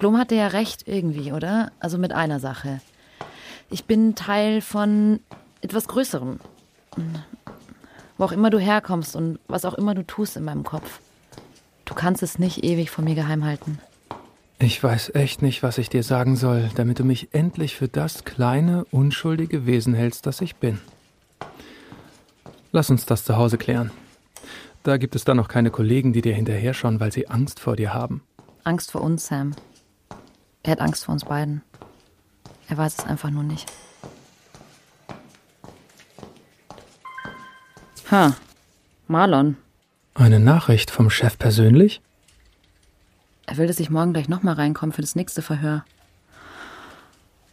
Blum 0.00 0.18
hatte 0.18 0.34
ja 0.34 0.48
recht 0.48 0.88
irgendwie, 0.88 1.30
oder? 1.30 1.70
Also 1.78 1.96
mit 1.96 2.12
einer 2.12 2.40
Sache. 2.40 2.80
Ich 3.70 3.84
bin 3.84 4.16
Teil 4.16 4.60
von 4.62 5.20
etwas 5.60 5.86
Größerem. 5.86 6.40
Wo 8.16 8.24
auch 8.24 8.32
immer 8.32 8.50
du 8.50 8.58
herkommst 8.58 9.14
und 9.14 9.38
was 9.46 9.64
auch 9.64 9.74
immer 9.74 9.94
du 9.94 10.04
tust 10.04 10.36
in 10.36 10.42
meinem 10.42 10.64
Kopf. 10.64 10.98
Du 11.84 11.94
kannst 11.94 12.24
es 12.24 12.40
nicht 12.40 12.64
ewig 12.64 12.90
von 12.90 13.04
mir 13.04 13.14
geheim 13.14 13.44
halten. 13.44 13.78
Ich 14.60 14.82
weiß 14.82 15.14
echt 15.14 15.40
nicht, 15.40 15.62
was 15.62 15.78
ich 15.78 15.88
dir 15.88 16.02
sagen 16.02 16.34
soll, 16.34 16.68
damit 16.74 16.98
du 16.98 17.04
mich 17.04 17.28
endlich 17.32 17.76
für 17.76 17.86
das 17.86 18.24
kleine, 18.24 18.84
unschuldige 18.90 19.66
Wesen 19.66 19.94
hältst, 19.94 20.26
das 20.26 20.40
ich 20.40 20.56
bin. 20.56 20.80
Lass 22.72 22.90
uns 22.90 23.06
das 23.06 23.24
zu 23.24 23.36
Hause 23.36 23.56
klären. 23.56 23.92
Da 24.82 24.96
gibt 24.96 25.14
es 25.14 25.24
dann 25.24 25.36
noch 25.36 25.46
keine 25.46 25.70
Kollegen, 25.70 26.12
die 26.12 26.22
dir 26.22 26.34
hinterher 26.34 26.74
schauen, 26.74 26.98
weil 26.98 27.12
sie 27.12 27.28
Angst 27.28 27.60
vor 27.60 27.76
dir 27.76 27.94
haben. 27.94 28.22
Angst 28.64 28.90
vor 28.90 29.00
uns, 29.00 29.26
Sam. 29.26 29.54
Er 30.64 30.72
hat 30.72 30.80
Angst 30.80 31.04
vor 31.04 31.12
uns 31.12 31.24
beiden. 31.24 31.62
Er 32.68 32.76
weiß 32.76 32.98
es 32.98 33.06
einfach 33.06 33.30
nur 33.30 33.44
nicht. 33.44 33.70
Ha, 38.10 38.34
Marlon. 39.06 39.56
Eine 40.14 40.40
Nachricht 40.40 40.90
vom 40.90 41.10
Chef 41.10 41.38
persönlich? 41.38 42.00
Er 43.48 43.56
will, 43.56 43.66
dass 43.66 43.80
ich 43.80 43.88
morgen 43.88 44.12
gleich 44.12 44.28
nochmal 44.28 44.54
reinkomme 44.56 44.92
für 44.92 45.00
das 45.00 45.16
nächste 45.16 45.40
Verhör. 45.40 45.82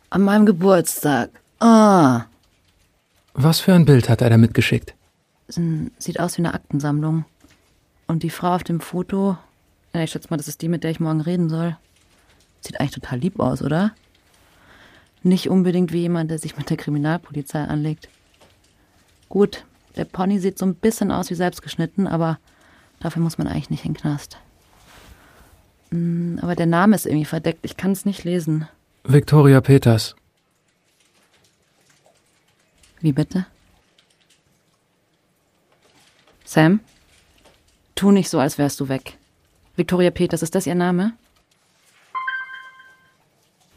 An 0.09 0.23
meinem 0.23 0.45
Geburtstag. 0.45 1.29
Ah, 1.59 2.25
Was 3.33 3.61
für 3.61 3.73
ein 3.73 3.85
Bild 3.85 4.09
hat 4.09 4.21
er 4.21 4.29
da 4.29 4.37
mitgeschickt? 4.37 4.93
sieht 5.47 6.19
aus 6.19 6.37
wie 6.37 6.41
eine 6.41 6.53
Aktensammlung. 6.53 7.23
Und 8.07 8.23
die 8.23 8.29
Frau 8.29 8.55
auf 8.55 8.65
dem 8.65 8.81
Foto, 8.81 9.37
ja, 9.93 10.01
ich 10.01 10.11
schätze 10.11 10.27
mal, 10.29 10.35
das 10.37 10.49
ist 10.49 10.61
die, 10.61 10.67
mit 10.67 10.83
der 10.83 10.91
ich 10.91 10.99
morgen 10.99 11.21
reden 11.21 11.47
soll. 11.47 11.77
Sieht 12.59 12.77
eigentlich 12.81 12.95
total 12.95 13.19
lieb 13.19 13.39
aus, 13.39 13.61
oder? 13.61 13.91
Nicht 15.23 15.49
unbedingt 15.49 15.93
wie 15.93 16.01
jemand, 16.01 16.29
der 16.29 16.39
sich 16.39 16.57
mit 16.57 16.69
der 16.69 16.77
Kriminalpolizei 16.77 17.63
anlegt. 17.63 18.09
Gut, 19.29 19.63
der 19.95 20.03
Pony 20.03 20.39
sieht 20.39 20.59
so 20.59 20.65
ein 20.65 20.75
bisschen 20.75 21.09
aus 21.09 21.29
wie 21.29 21.35
selbstgeschnitten, 21.35 22.05
aber 22.05 22.37
dafür 22.99 23.21
muss 23.21 23.37
man 23.37 23.47
eigentlich 23.47 23.69
nicht 23.69 23.85
in 23.85 23.93
den 23.93 24.01
Knast. 24.01 24.39
Hm, 25.91 26.39
Aber 26.41 26.55
der 26.55 26.65
Name 26.65 26.95
ist 26.95 27.05
irgendwie 27.05 27.25
verdeckt, 27.25 27.59
ich 27.63 27.77
kann 27.77 27.91
es 27.91 28.05
nicht 28.05 28.23
lesen. 28.23 28.67
Victoria 29.03 29.61
Peters. 29.61 30.15
Wie 33.01 33.11
bitte? 33.11 33.45
Sam? 36.43 36.79
Tu 37.95 38.11
nicht 38.11 38.29
so, 38.29 38.39
als 38.39 38.57
wärst 38.57 38.79
du 38.79 38.89
weg. 38.89 39.17
Victoria 39.75 40.11
Peters, 40.11 40.41
ist 40.41 40.55
das 40.55 40.67
ihr 40.67 40.75
Name? 40.75 41.13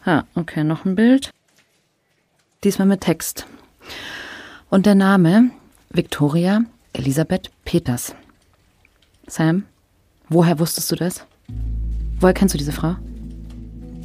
Ha, 0.06 0.24
okay, 0.34 0.64
noch 0.64 0.84
ein 0.84 0.94
Bild. 0.94 1.30
Diesmal 2.64 2.88
mit 2.88 3.00
Text. 3.02 3.46
Und 4.70 4.86
der 4.86 4.94
Name 4.94 5.50
Victoria 5.90 6.62
Elisabeth 6.92 7.50
Peters. 7.64 8.14
Sam, 9.26 9.64
woher 10.28 10.58
wusstest 10.58 10.90
du 10.90 10.96
das? 10.96 11.24
Woher 12.20 12.34
kennst 12.34 12.54
du 12.54 12.58
diese 12.58 12.72
Frau? 12.72 12.96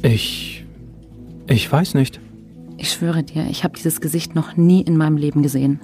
Ich. 0.02 0.64
Ich 1.48 1.70
weiß 1.70 1.94
nicht. 1.94 2.20
Ich 2.76 2.90
schwöre 2.90 3.22
dir, 3.22 3.46
ich 3.48 3.64
habe 3.64 3.76
dieses 3.76 4.00
Gesicht 4.00 4.34
noch 4.34 4.56
nie 4.56 4.82
in 4.82 4.96
meinem 4.96 5.16
Leben 5.16 5.42
gesehen. 5.42 5.80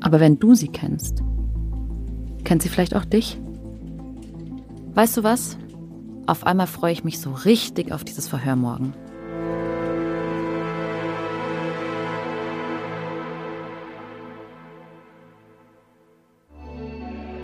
Aber 0.00 0.20
wenn 0.20 0.38
du 0.38 0.54
sie 0.54 0.68
kennst, 0.68 1.22
kennt 2.44 2.62
sie 2.62 2.68
vielleicht 2.68 2.94
auch 2.94 3.04
dich? 3.04 3.38
Weißt 4.94 5.16
du 5.16 5.22
was? 5.22 5.58
Auf 6.26 6.46
einmal 6.46 6.66
freue 6.66 6.92
ich 6.92 7.04
mich 7.04 7.18
so 7.18 7.32
richtig 7.32 7.92
auf 7.92 8.04
dieses 8.04 8.28
Verhör 8.28 8.56
morgen. 8.56 8.94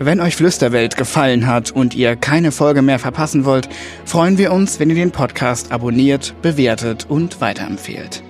Wenn 0.05 0.19
euch 0.19 0.35
Flüsterwelt 0.35 0.97
gefallen 0.97 1.47
hat 1.47 1.71
und 1.71 1.95
ihr 1.95 2.17
keine 2.17 2.51
Folge 2.51 2.83
mehr 2.83 2.99
verpassen 2.99 3.45
wollt, 3.45 3.69
freuen 4.05 4.37
wir 4.37 4.51
uns, 4.53 4.81
wenn 4.81 4.91
ihr 4.91 4.97
den 4.97 5.13
Podcast 5.13 5.71
abonniert, 5.71 6.35
bewertet 6.43 7.07
und 7.09 7.41
weiterempfehlt. 7.41 8.21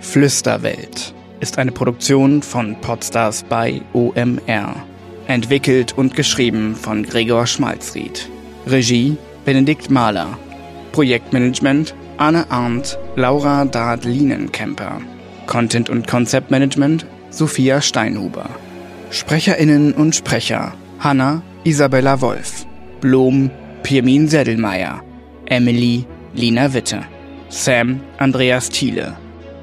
Flüsterwelt 0.00 1.14
ist 1.40 1.56
eine 1.56 1.72
Produktion 1.72 2.42
von 2.42 2.78
Podstars 2.82 3.44
bei 3.44 3.80
OMR. 3.94 4.76
Entwickelt 5.26 5.96
und 5.96 6.14
geschrieben 6.14 6.76
von 6.76 7.02
Gregor 7.02 7.46
Schmalzried. 7.46 8.28
Regie 8.66 9.16
Benedikt 9.46 9.90
Mahler. 9.90 10.38
Projektmanagement 10.92 11.94
Anne 12.18 12.44
Arndt, 12.50 12.98
Laura 13.16 13.64
Dard-Lienenkemper. 13.64 15.00
Content 15.46 15.88
und 15.88 16.06
Concept 16.06 16.50
Management 16.50 17.06
Sophia 17.30 17.80
Steinhuber. 17.80 18.50
SprecherInnen 19.10 19.94
und 19.94 20.14
Sprecher 20.14 20.74
Hanna 21.00 21.42
Isabella 21.64 22.20
Wolf. 22.20 22.66
Blom 23.00 23.50
Pirmin 23.82 24.28
Seddelmeier. 24.28 25.02
Emily 25.46 26.04
Lina 26.34 26.72
Witte. 26.74 27.02
Sam 27.48 28.00
Andreas 28.18 28.68
Thiele. 28.68 29.16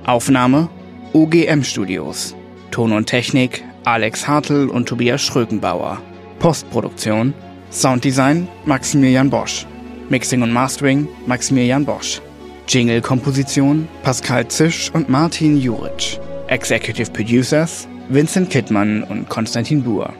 Aufnahme 0.05 0.69
OGM 1.13 1.63
Studios. 1.63 2.35
Ton 2.71 2.91
und 2.91 3.05
Technik 3.05 3.63
Alex 3.83 4.27
Hartl 4.27 4.67
und 4.67 4.89
Tobias 4.89 5.21
Schrökenbauer. 5.21 6.01
Postproduktion 6.39 7.33
Sounddesign 7.69 8.47
Maximilian 8.65 9.29
Bosch. 9.29 9.67
Mixing 10.09 10.41
und 10.41 10.51
Mastering 10.51 11.07
Maximilian 11.27 11.85
Bosch. 11.85 12.19
Jingle-Komposition 12.67 13.87
Pascal 14.01 14.47
Zisch 14.47 14.89
und 14.91 15.07
Martin 15.07 15.57
Juric. 15.57 16.19
Executive 16.47 17.11
Producers 17.11 17.87
Vincent 18.09 18.51
Kittmann 18.51 19.03
und 19.03 19.29
Konstantin 19.29 19.83
Buhr. 19.83 20.13